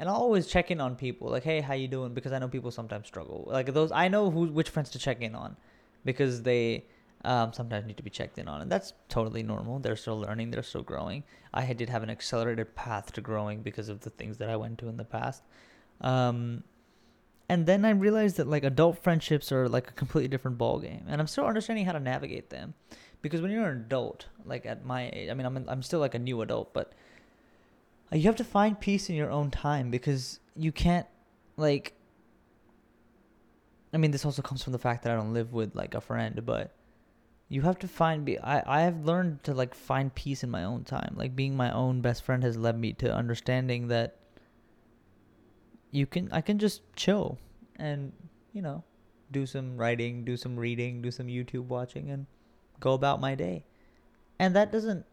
[0.00, 2.12] and i'll always check in on people like hey how you doing?
[2.12, 3.44] Because i know people sometimes struggle.
[3.46, 5.56] Like those i know who which friends to check in on
[6.04, 6.86] because they
[7.24, 8.62] um, sometimes need to be checked in on.
[8.62, 9.78] And that's totally normal.
[9.78, 10.50] They're still learning.
[10.50, 11.24] They're still growing.
[11.52, 14.78] I did have an accelerated path to growing because of the things that i went
[14.78, 15.42] to in the past.
[16.00, 16.64] Um,
[17.48, 21.04] and then I realized that like adult friendships are like a completely different ball game,
[21.08, 22.74] and I'm still understanding how to navigate them,
[23.22, 26.14] because when you're an adult, like at my age, I mean I'm I'm still like
[26.14, 26.92] a new adult, but
[28.12, 31.06] you have to find peace in your own time because you can't
[31.56, 31.94] like.
[33.92, 36.00] I mean, this also comes from the fact that I don't live with like a
[36.00, 36.74] friend, but
[37.48, 40.62] you have to find be I, I have learned to like find peace in my
[40.62, 44.14] own time like being my own best friend has led me to understanding that
[45.90, 47.38] you can I can just chill
[47.74, 48.12] and
[48.52, 48.84] you know
[49.30, 52.26] do some writing, do some reading, do some YouTube watching and
[52.80, 53.64] go about my day.
[54.38, 55.06] And that doesn't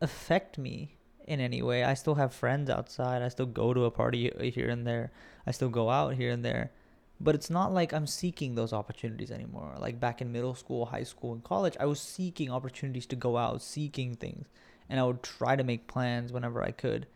[0.00, 0.96] affect me
[1.30, 1.84] in any way.
[1.84, 3.22] I still have friends outside.
[3.22, 5.12] I still go to a party here and there.
[5.46, 6.72] I still go out here and there.
[7.20, 9.74] But it's not like I'm seeking those opportunities anymore.
[9.78, 13.36] Like back in middle school, high school, and college, I was seeking opportunities to go
[13.36, 14.48] out, seeking things.
[14.88, 17.06] And I would try to make plans whenever I could.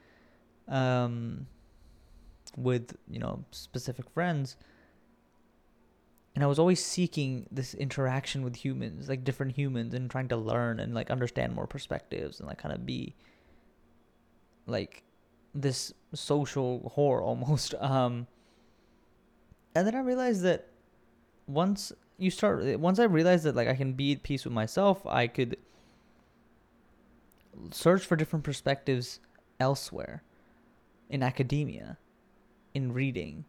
[0.69, 1.47] Um,
[2.57, 4.57] with you know specific friends
[6.35, 10.37] and i was always seeking this interaction with humans like different humans and trying to
[10.37, 13.15] learn and like understand more perspectives and like kind of be
[14.67, 15.03] like
[15.55, 18.27] this social whore almost um
[19.75, 20.69] and then i realized that
[21.47, 25.05] once you start once i realized that like i can be at peace with myself
[25.07, 25.57] i could
[27.71, 29.21] search for different perspectives
[29.61, 30.23] elsewhere.
[31.09, 31.99] In academia
[32.73, 33.45] in reading,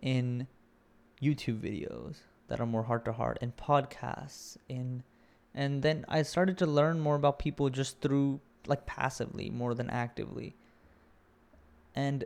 [0.00, 0.46] in
[1.20, 5.02] YouTube videos that are more heart to heart, in podcasts, in
[5.54, 9.90] and then I started to learn more about people just through like passively more than
[9.90, 10.54] actively.
[11.94, 12.24] And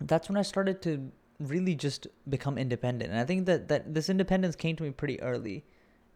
[0.00, 3.10] that's when I started to really just become independent.
[3.10, 5.64] And I think that, that this independence came to me pretty early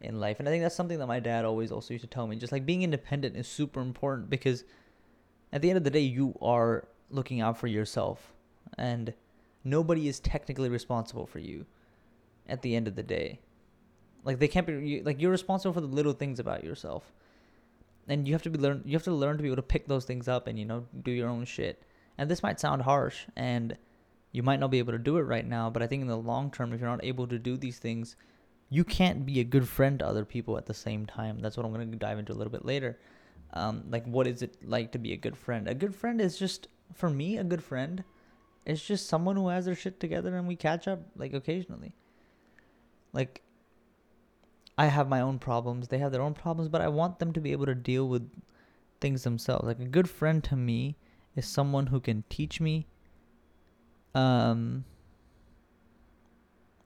[0.00, 0.38] in life.
[0.38, 2.36] And I think that's something that my dad always also used to tell me.
[2.36, 4.64] Just like being independent is super important because
[5.52, 8.32] at the end of the day, you are looking out for yourself
[8.76, 9.14] and
[9.64, 11.64] nobody is technically responsible for you
[12.48, 13.40] at the end of the day.
[14.24, 17.12] Like they can't be like you're responsible for the little things about yourself.
[18.08, 19.86] And you have to be learn you have to learn to be able to pick
[19.86, 21.82] those things up and you know do your own shit.
[22.16, 23.76] And this might sound harsh and
[24.32, 26.16] you might not be able to do it right now, but I think in the
[26.16, 28.16] long term if you're not able to do these things,
[28.70, 31.38] you can't be a good friend to other people at the same time.
[31.40, 32.98] That's what I'm going to dive into a little bit later.
[33.54, 35.68] Um, like what is it like to be a good friend?
[35.68, 38.04] A good friend is just for me a good friend
[38.66, 41.94] is just someone who has their shit together and we catch up like occasionally.
[43.12, 43.42] Like
[44.78, 47.40] I have my own problems, they have their own problems, but I want them to
[47.40, 48.30] be able to deal with
[49.00, 49.66] things themselves.
[49.66, 50.96] Like a good friend to me
[51.34, 52.86] is someone who can teach me
[54.14, 54.84] um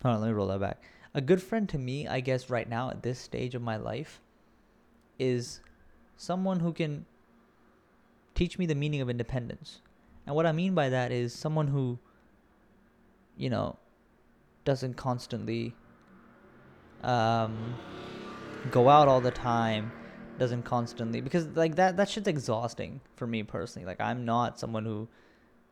[0.02, 0.82] Hold on, let me roll that back.
[1.14, 4.20] A good friend to me, I guess right now at this stage of my life
[5.18, 5.60] is
[6.16, 7.06] someone who can
[8.34, 9.80] teach me the meaning of independence.
[10.26, 11.98] And what I mean by that is someone who,
[13.36, 13.76] you know,
[14.64, 15.74] doesn't constantly
[17.02, 17.74] um,
[18.70, 19.92] go out all the time,
[20.38, 23.86] doesn't constantly because like that that shit's exhausting for me personally.
[23.86, 25.08] Like I'm not someone who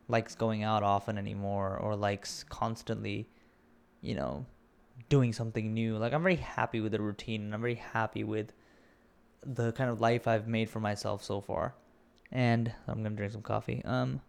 [0.08, 3.28] likes going out often anymore or likes constantly,
[4.00, 4.44] you know,
[5.08, 5.96] doing something new.
[5.96, 8.52] Like I'm very happy with the routine and I'm very happy with
[9.44, 11.74] the kind of life I've made for myself so far.
[12.32, 13.82] And I'm gonna drink some coffee.
[13.84, 14.20] Um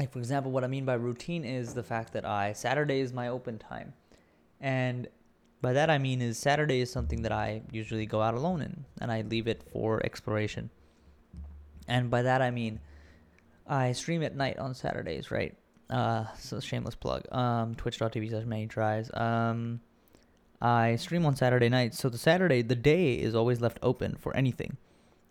[0.00, 3.12] like for example what i mean by routine is the fact that i saturday is
[3.12, 3.92] my open time.
[4.60, 5.08] And
[5.60, 8.84] by that i mean is saturday is something that i usually go out alone in
[9.00, 10.70] and i leave it for exploration.
[11.86, 12.80] And by that i mean
[13.66, 15.54] i stream at night on saturdays right?
[15.90, 17.22] Uh so shameless plug.
[17.30, 19.10] Um twitch.tv slash many tries.
[19.12, 19.80] Um
[20.62, 24.34] i stream on saturday nights so the saturday the day is always left open for
[24.34, 24.78] anything.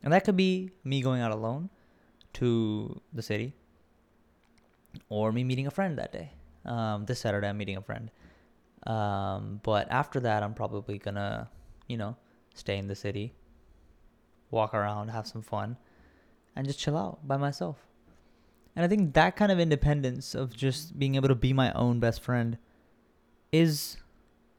[0.04, 1.70] And that could be me going out alone
[2.34, 3.54] to the city,
[5.10, 6.32] or me meeting a friend that day.
[6.66, 8.12] Um, this Saturday, I'm meeting a friend.
[8.86, 11.50] Um, but after that, I'm probably gonna,
[11.88, 12.16] you know,
[12.54, 13.34] stay in the city,
[14.52, 15.78] walk around, have some fun,
[16.56, 17.78] and just chill out by myself.
[18.76, 22.00] And I think that kind of independence of just being able to be my own
[22.00, 22.58] best friend
[23.52, 23.98] is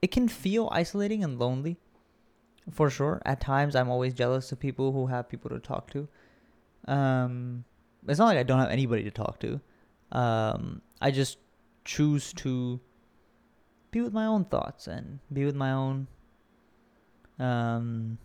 [0.02, 1.78] it can feel isolating and lonely
[2.70, 3.22] for sure.
[3.24, 6.08] At times I'm always jealous of people who have people to talk to.
[6.86, 7.64] Um
[8.08, 9.60] it's not like I don't have anybody to talk to.
[10.12, 11.38] Um I just
[11.84, 12.80] choose to
[13.90, 16.06] be with my own thoughts and be with my own
[17.38, 18.18] um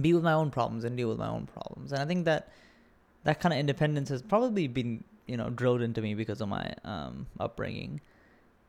[0.00, 1.92] be with my own problems and deal with my own problems.
[1.92, 2.48] And I think that
[3.24, 6.74] that kind of independence has probably been, you know, drilled into me because of my
[6.84, 8.00] um upbringing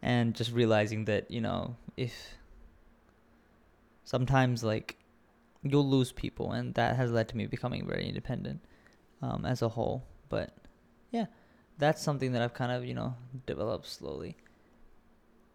[0.02, 2.38] and just realizing that, you know, if
[4.04, 4.98] sometimes like
[5.64, 8.60] you'll lose people and that has led to me becoming very independent
[9.22, 10.04] um as a whole.
[10.30, 10.52] But
[11.12, 11.26] yeah,
[11.78, 14.36] that's something that I've kind of, you know, developed slowly.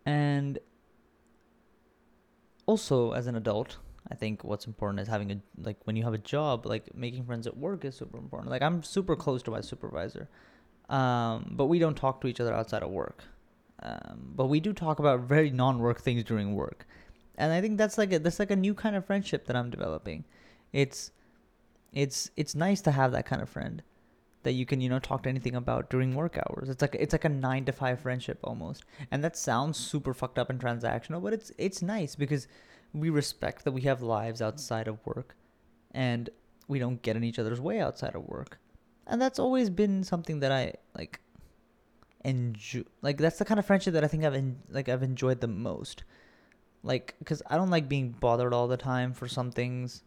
[0.05, 0.59] And
[2.66, 3.78] also as an adult,
[4.11, 7.24] I think what's important is having a like when you have a job, like making
[7.24, 8.50] friends at work is super important.
[8.50, 10.28] Like I'm super close to my supervisor,
[10.88, 13.24] um, but we don't talk to each other outside of work.
[13.82, 16.86] Um, but we do talk about very non-work things during work,
[17.36, 19.70] and I think that's like a that's like a new kind of friendship that I'm
[19.70, 20.24] developing.
[20.72, 21.11] It's
[21.92, 23.82] it's it's nice to have that kind of friend
[24.43, 26.68] that you can you know talk to anything about during work hours.
[26.68, 30.38] It's like it's like a nine to five friendship almost, and that sounds super fucked
[30.38, 32.49] up and transactional, but it's it's nice because
[32.93, 35.34] we respect that we have lives outside of work
[35.93, 36.28] and
[36.68, 38.59] we don't get in each other's way outside of work.
[39.07, 41.20] And that's always been something that I like
[42.24, 45.40] enjoy like that's the kind of friendship that I think I've en- like I've enjoyed
[45.40, 46.05] the most.
[46.82, 50.03] Like cuz I don't like being bothered all the time for some things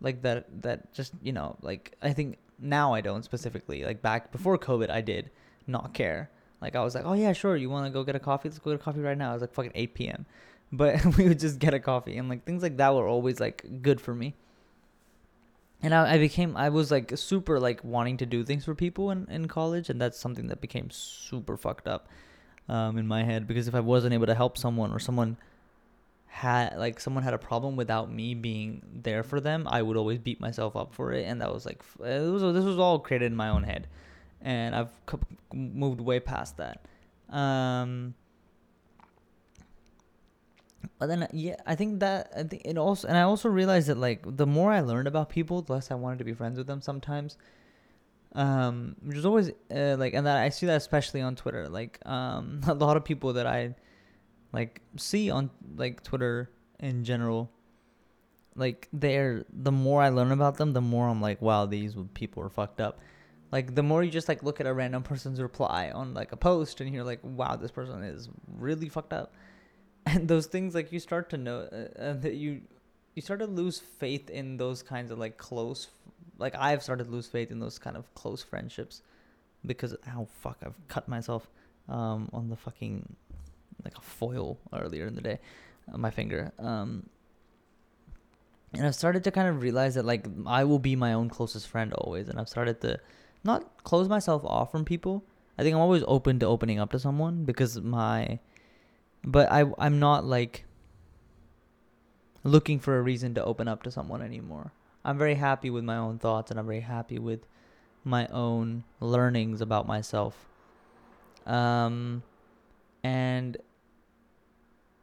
[0.00, 3.84] like that that just, you know, like I think now I don't specifically.
[3.84, 5.30] Like back before COVID I did
[5.66, 6.30] not care.
[6.60, 8.48] Like I was like, "Oh yeah, sure, you want to go get a coffee?
[8.48, 10.26] Let's go get a coffee right now." It was like fucking 8 p.m
[10.72, 13.64] but we would just get a coffee and like things like that were always like
[13.82, 14.34] good for me
[15.82, 19.10] and I, I became i was like super like wanting to do things for people
[19.10, 22.08] in, in college and that's something that became super fucked up
[22.68, 25.36] um, in my head because if i wasn't able to help someone or someone
[26.36, 30.18] had like someone had a problem without me being there for them i would always
[30.18, 33.32] beat myself up for it and that was like it was this was all created
[33.32, 33.86] in my own head.
[34.42, 34.90] And i've
[35.54, 36.84] moved way past that.
[37.30, 38.14] Um
[40.98, 43.96] but then yeah i think that i think it also and i also realized that
[43.96, 46.66] like the more i learned about people the less i wanted to be friends with
[46.66, 47.38] them sometimes.
[48.34, 51.98] Um which is always uh, like and that i see that especially on twitter like
[52.04, 53.74] um a lot of people that i
[54.56, 56.50] like see on like twitter
[56.80, 57.50] in general
[58.56, 62.42] like they're the more i learn about them the more i'm like wow these people
[62.42, 62.98] are fucked up.
[63.52, 66.36] Like the more you just like look at a random person's reply on like a
[66.36, 68.28] post and you're like wow this person is
[68.58, 69.32] really fucked up.
[70.08, 72.62] And those things like you start to know uh, uh, that you
[73.14, 75.88] you start to lose faith in those kinds of like close
[76.38, 79.02] like I've started to lose faith in those kind of close friendships
[79.64, 81.48] because oh fuck I've cut myself
[81.88, 83.16] um on the fucking
[83.84, 85.38] like a foil earlier in the day
[85.92, 87.08] on my finger um
[88.74, 91.68] and I've started to kind of realize that like I will be my own closest
[91.68, 93.00] friend always and I've started to
[93.44, 95.24] not close myself off from people
[95.58, 98.38] I think I'm always open to opening up to someone because my
[99.24, 100.64] but I I'm not like
[102.44, 104.72] looking for a reason to open up to someone anymore.
[105.04, 107.46] I'm very happy with my own thoughts and I'm very happy with
[108.04, 110.46] my own learnings about myself.
[111.46, 112.22] Um
[113.02, 113.56] and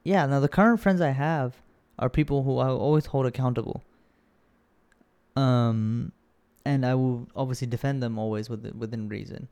[0.03, 1.61] yeah, now the current friends I have
[1.99, 3.83] are people who I always hold accountable.
[5.35, 6.11] Um
[6.65, 9.47] and I will obviously defend them always within within reason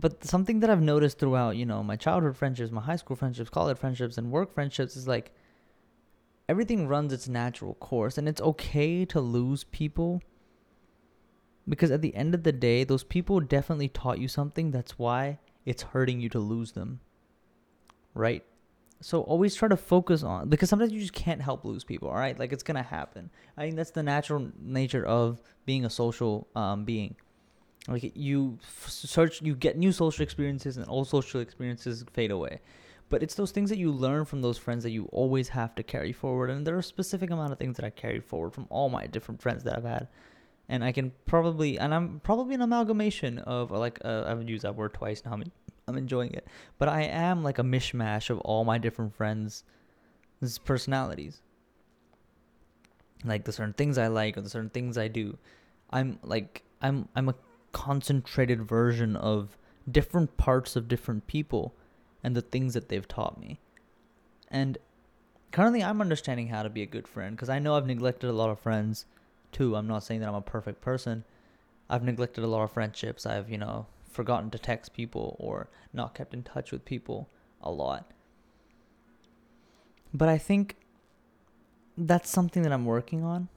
[0.00, 3.50] but something that I've noticed throughout, you know, my childhood friendships, my high school friendships,
[3.50, 5.32] college friendships, and work friendships is like
[6.48, 10.22] everything runs its natural course, and it's okay to lose people
[11.68, 14.70] because at the end of the day, those people definitely taught you something.
[14.70, 17.00] That's why it's hurting you to lose them,
[18.14, 18.44] right?
[19.00, 22.08] So always try to focus on because sometimes you just can't help lose people.
[22.08, 23.30] All right, like it's gonna happen.
[23.56, 27.16] I think that's the natural nature of being a social um, being
[27.88, 32.60] like you search you get new social experiences and old social experiences fade away
[33.10, 35.82] but it's those things that you learn from those friends that you always have to
[35.82, 38.66] carry forward and there are a specific amount of things that i carry forward from
[38.70, 40.08] all my different friends that i've had
[40.68, 44.74] and i can probably and i'm probably an amalgamation of like uh, i've used that
[44.74, 45.44] word twice now I'm,
[45.86, 46.46] I'm enjoying it
[46.78, 49.64] but i am like a mishmash of all my different friends
[50.64, 51.42] personalities
[53.24, 55.38] like the certain things i like or the certain things i do
[55.94, 57.36] I'm like I'm I'm a
[57.72, 59.56] concentrated version of
[59.90, 61.74] different parts of different people
[62.22, 63.60] and the things that they've taught me.
[64.50, 64.76] And
[65.52, 68.32] currently I'm understanding how to be a good friend because I know I've neglected a
[68.32, 69.06] lot of friends
[69.52, 69.76] too.
[69.76, 71.24] I'm not saying that I'm a perfect person.
[71.88, 73.24] I've neglected a lot of friendships.
[73.24, 77.28] I've, you know, forgotten to text people or not kept in touch with people
[77.60, 78.10] a lot.
[80.12, 80.76] But I think
[81.98, 83.48] that's something that I'm working on.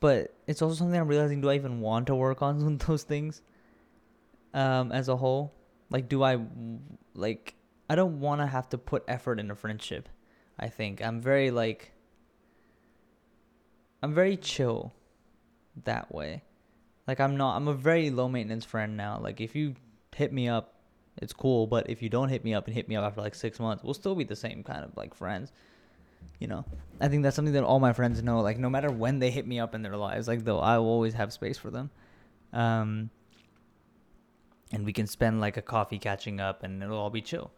[0.00, 3.42] But it's also something I'm realizing do I even want to work on those things
[4.54, 5.52] um, as a whole?
[5.90, 6.38] Like, do I,
[7.14, 7.54] like,
[7.88, 10.08] I don't want to have to put effort in a friendship.
[10.58, 11.92] I think I'm very, like,
[14.02, 14.92] I'm very chill
[15.84, 16.42] that way.
[17.06, 19.18] Like, I'm not, I'm a very low maintenance friend now.
[19.18, 19.76] Like, if you
[20.18, 20.74] hit me up,
[21.16, 21.66] it's cool.
[21.66, 23.82] But if you don't hit me up and hit me up after like six months,
[23.82, 25.52] we'll still be the same kind of like friends
[26.38, 26.64] you know?
[27.00, 29.46] I think that's something that all my friends know like no matter when they hit
[29.46, 31.90] me up in their lives like though i will always have space for them.
[32.52, 33.10] Um
[34.72, 37.50] and we can spend like a coffee catching up and it'll all be chill.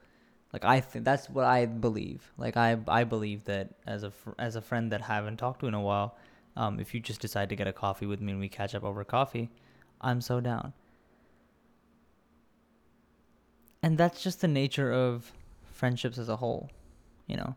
[0.52, 2.32] Like i think that's what i believe.
[2.36, 5.60] Like i i believe that as a fr- as a friend that I haven't talked
[5.60, 6.16] to in a while
[6.56, 8.82] um if you just decide to get a coffee with me and we catch up
[8.82, 9.50] over coffee
[10.00, 10.72] i'm so down
[13.82, 15.32] and that's just the nature of
[15.72, 16.70] friendships as a whole
[17.26, 17.56] you know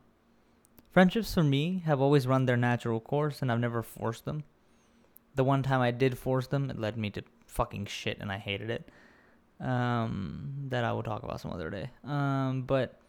[0.94, 4.44] Friendships for me have always run their natural course and I've never forced them.
[5.34, 8.38] The one time I did force them, it led me to fucking shit and I
[8.38, 8.90] hated it.
[9.60, 11.90] Um, that I will talk about some other day.
[12.04, 13.00] Um, but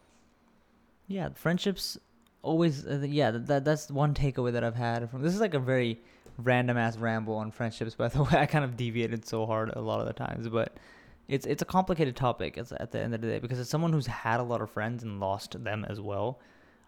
[1.07, 1.99] yeah, friendships
[2.41, 5.59] always, uh, yeah, that, that's one takeaway that I've had from this is like a
[5.59, 6.01] very
[6.39, 8.31] random ass ramble on friendships, by the way.
[8.31, 10.75] I kind of deviated so hard a lot of the times, but
[11.27, 13.91] it's it's a complicated topic it's at the end of the day because it's someone
[13.91, 16.39] who's had a lot of friends and lost them as well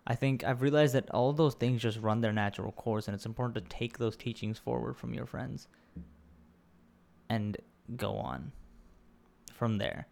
[0.10, 3.26] I think I've realized that all those things just run their natural course, and it's
[3.26, 5.68] important to take those teachings forward from your friends
[7.30, 7.58] and
[7.98, 8.54] go on
[9.54, 10.08] from there.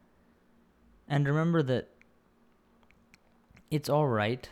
[1.07, 1.91] And remember that
[3.71, 4.49] it's all right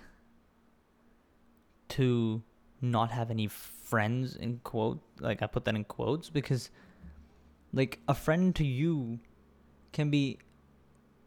[1.89, 2.41] to
[2.79, 6.69] not have any friends in quote like I put that in quotes because
[7.71, 9.19] like a friend to you
[9.93, 10.39] can be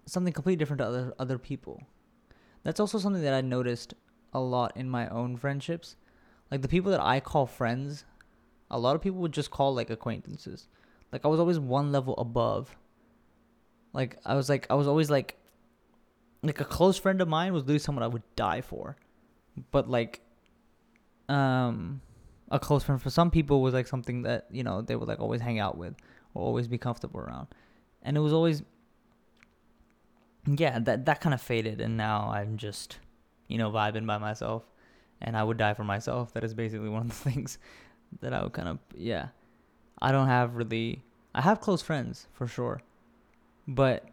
[0.07, 1.83] something completely different to other other people.
[2.63, 3.95] That's also something that I noticed
[4.33, 5.97] a lot in my own friendships.
[6.51, 8.05] Like the people that I call friends,
[8.71, 10.69] a lot of people would just call like acquaintances.
[11.13, 12.77] Like I was always one level above.
[13.93, 15.39] Like I was like I was always like
[16.43, 18.97] like a close friend of mine was literally someone I would die for.
[19.71, 20.21] But like
[21.29, 22.01] um
[22.51, 25.21] a close friend for some people was like something that, you know, they would like
[25.21, 25.95] always hang out with
[26.35, 27.49] or always be comfortable around.
[28.07, 28.63] And it was always
[30.47, 32.99] yeah, that that kind of faded and now I'm just
[33.49, 34.65] you know, vibing by myself
[35.21, 36.33] and I would die for myself.
[36.35, 37.59] That is basically one of the things
[38.21, 39.29] that I would kind of, yeah.
[40.01, 41.03] I don't have really,
[41.35, 42.83] I have close friends for sure,
[43.67, 44.05] but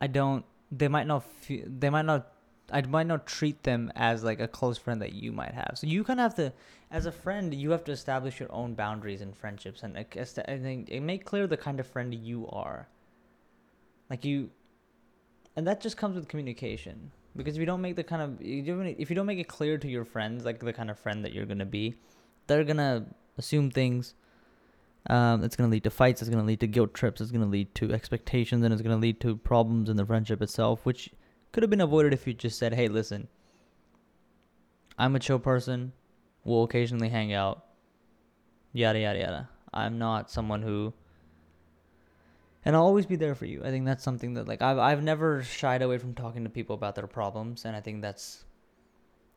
[0.00, 2.30] I don't, they might not feel, they might not,
[2.70, 5.72] I might not treat them as like a close friend that you might have.
[5.74, 6.52] So you kind of have to,
[6.90, 10.88] as a friend, you have to establish your own boundaries in friendships and I think
[10.88, 12.88] it make clear the kind of friend you are.
[14.08, 14.50] Like you,
[15.56, 19.10] and that just comes with communication because if you don't make the kind of if
[19.10, 21.46] you don't make it clear to your friends like the kind of friend that you're
[21.46, 21.94] gonna be
[22.46, 23.06] they're gonna
[23.38, 24.14] assume things
[25.10, 27.74] um, it's gonna lead to fights it's gonna lead to guilt trips it's gonna lead
[27.74, 31.10] to expectations and it's gonna lead to problems in the friendship itself which
[31.54, 33.28] could have been avoided if you just said hey listen
[34.98, 35.92] i'm a chill person
[36.42, 37.64] we'll occasionally hang out
[38.72, 40.92] yada yada yada i'm not someone who
[42.64, 43.62] and I'll always be there for you.
[43.62, 46.74] I think that's something that like I've I've never shied away from talking to people
[46.74, 48.44] about their problems, and I think that's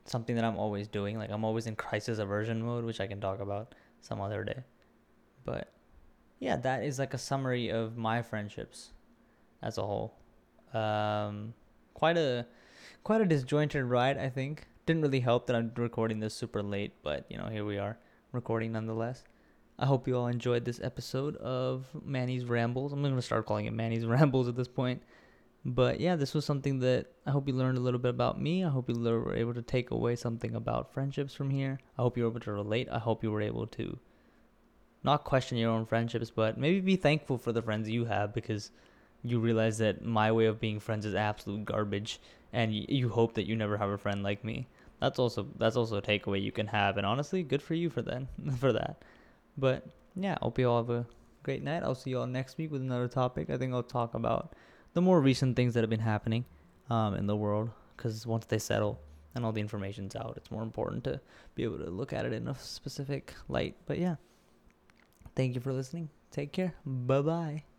[0.06, 1.18] something that I'm always doing.
[1.18, 4.64] Like I'm always in crisis aversion mode, which I can talk about some other day.
[5.44, 5.72] But
[6.38, 8.92] yeah, that is like a summary of my friendships
[9.62, 10.14] as a whole.
[10.72, 11.52] Um,
[11.98, 12.46] quite a
[13.02, 14.68] quite a disjointed ride, I think.
[14.86, 17.98] Didn't really help that I'm recording this super late, but you know here we are
[18.30, 19.24] recording nonetheless.
[19.80, 22.92] I hope you all enjoyed this episode of Manny's Rambles.
[22.92, 25.02] I'm going to start calling it Manny's Rambles at this point.
[25.64, 28.64] But yeah, this was something that I hope you learned a little bit about me.
[28.64, 31.80] I hope you were able to take away something about friendships from here.
[31.98, 32.88] I hope you were able to relate.
[32.90, 33.98] I hope you were able to
[35.02, 38.70] not question your own friendships, but maybe be thankful for the friends you have because
[39.22, 42.20] you realize that my way of being friends is absolute garbage
[42.52, 44.66] and you hope that you never have a friend like me.
[45.00, 48.02] That's also that's also a takeaway you can have and honestly, good for you for
[48.02, 48.22] that
[48.58, 49.02] for that.
[49.56, 51.06] But yeah, hope you all have a
[51.42, 51.82] great night.
[51.82, 53.50] I'll see you all next week with another topic.
[53.50, 54.54] I think I'll talk about
[54.94, 56.44] the more recent things that have been happening
[56.90, 59.00] um, in the world because once they settle
[59.34, 61.20] and all the information's out, it's more important to
[61.54, 63.76] be able to look at it in a specific light.
[63.86, 64.16] But yeah,
[65.34, 66.08] thank you for listening.
[66.30, 66.74] take care.
[66.84, 67.77] Bye bye.